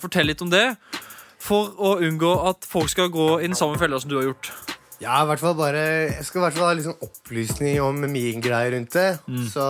fortelle 0.00 0.32
litt 0.32 0.44
om 0.46 0.52
det. 0.52 0.66
For 1.42 1.74
å 1.76 1.98
unngå 2.00 2.32
at 2.48 2.64
folk 2.64 2.88
skal 2.88 3.12
gå 3.12 3.42
i 3.42 3.50
den 3.50 3.58
samme 3.58 3.76
fella 3.82 4.00
som 4.00 4.08
du 4.08 4.16
har 4.22 4.30
gjort. 4.30 4.52
Ja, 5.02 5.18
i 5.24 5.26
hvert 5.26 5.42
fall 5.42 5.56
bare 5.58 5.80
Jeg 6.14 6.24
skal 6.24 6.38
i 6.38 6.42
hvert 6.44 6.54
fall 6.54 6.68
ha 6.68 6.74
litt 6.78 6.86
sånn 6.86 7.02
opplysning 7.02 7.80
om 7.82 8.04
min 8.06 8.40
greie 8.40 8.72
rundt 8.72 8.94
det. 8.94 9.08
Mm. 9.26 9.46
Så 9.50 9.68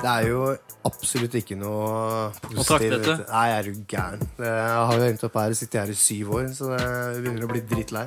det 0.00 0.10
er 0.10 0.26
jo 0.28 0.40
absolutt 0.88 1.34
ikke 1.40 1.56
noe 1.60 2.30
trakte 2.32 2.56
positivt. 2.56 2.96
etter? 3.00 3.22
Nei, 3.30 3.44
jeg 3.50 3.58
er 3.58 3.68
jo 3.70 3.74
gæren. 3.94 4.26
Jeg 4.38 4.82
har 4.90 4.94
jo 4.96 5.08
endt 5.10 5.24
opp 5.28 5.38
her 5.40 5.54
og 5.54 5.60
sittet 5.60 5.80
her 5.82 5.92
i 5.92 5.98
syv 6.00 6.34
år, 6.38 6.48
så 6.56 6.70
det 6.76 7.22
begynner 7.24 7.46
å 7.46 7.52
bli 7.52 7.62
drittlei. 7.72 8.06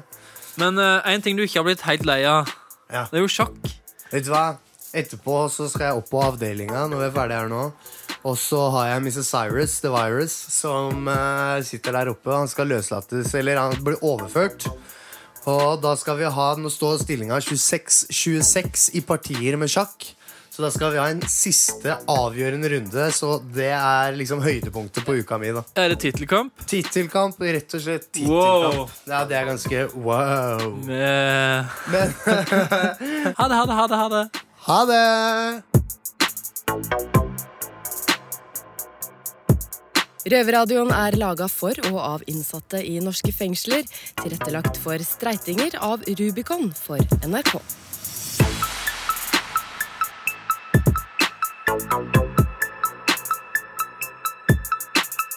Men 0.62 0.78
én 0.78 1.24
ting 1.26 1.38
du 1.38 1.44
ikke 1.46 1.60
har 1.62 1.68
blitt 1.70 1.82
helt 1.88 2.06
lei 2.06 2.22
av, 2.30 2.50
Ja. 2.92 3.08
det 3.12 3.20
er 3.20 3.26
jo 3.26 3.32
sjakk. 3.32 3.58
Vet 4.12 4.26
du 4.26 4.32
hva? 4.34 4.58
Etterpå 4.94 5.50
så 5.50 5.66
skal 5.72 5.88
jeg 5.88 5.98
opp 5.98 6.10
på 6.12 6.20
avdelinga 6.22 6.84
når 6.90 7.00
vi 7.00 7.06
er 7.08 7.14
ferdig 7.16 7.38
her 7.40 7.48
nå. 7.50 7.64
Og 8.24 8.38
så 8.38 8.60
har 8.72 8.86
jeg 8.92 9.02
Mrs. 9.04 9.26
Cyrus, 9.28 9.80
The 9.82 9.90
Virus, 9.90 10.32
som 10.54 11.08
uh, 11.10 11.58
sitter 11.66 11.92
der 11.98 12.12
oppe. 12.14 12.30
Han 12.32 12.48
skal 12.48 12.70
løslates, 12.70 13.34
eller 13.36 13.58
han 13.60 13.74
blir 13.84 13.98
overført. 14.06 14.68
Og 15.50 15.82
da 15.84 15.96
skal 16.00 16.16
vi 16.22 16.30
ha 16.32 16.46
Nå 16.56 16.70
står 16.72 17.02
stillinga 17.02 17.42
26-26 17.44 18.92
i 18.96 19.02
partier 19.04 19.58
med 19.60 19.72
sjakk. 19.74 20.14
Så 20.54 20.62
da 20.62 20.70
skal 20.70 20.92
vi 20.94 21.00
ha 21.02 21.08
en 21.10 21.22
siste 21.26 21.96
avgjørende 22.14 22.70
runde. 22.76 23.08
Så 23.16 23.40
det 23.56 23.72
er 23.74 24.14
liksom 24.14 24.44
høydepunktet 24.44 25.02
på 25.08 25.16
uka 25.18 25.40
mi. 25.42 25.50
da 25.56 25.64
Er 25.82 25.90
det 25.90 25.98
tittelkamp? 26.04 26.54
Tittelkamp, 26.70 27.42
rett 27.42 27.74
og 27.74 27.82
slett. 27.82 28.06
Tittelkamp. 28.12 28.84
Wow. 28.86 28.92
Ja, 29.10 29.24
det 29.26 29.40
er 29.40 29.50
ganske 29.50 29.88
wow. 29.98 30.78
Med... 30.86 31.66
Men 31.90 32.14
Ha 33.40 33.48
det, 33.50 33.56
ha 33.58 33.66
det, 33.66 33.74
ha 33.74 33.88
det. 33.90 33.98
ha 33.98 34.08
det 34.14 34.26
ha 34.64 34.80
det! 34.88 35.54
Røverradioen 40.24 40.94
er 40.96 41.18
laga 41.20 41.50
for 41.52 41.76
og 41.90 41.98
av 42.00 42.22
innsatte 42.32 42.80
i 42.80 43.00
norske 43.04 43.34
fengsler. 43.36 43.84
Tilrettelagt 44.22 44.80
for 44.80 45.02
streitinger 45.04 45.76
av 45.84 46.06
Rubicon 46.08 46.70
for 46.78 47.02
NRK. 47.28 47.58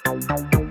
Thank 0.04 0.65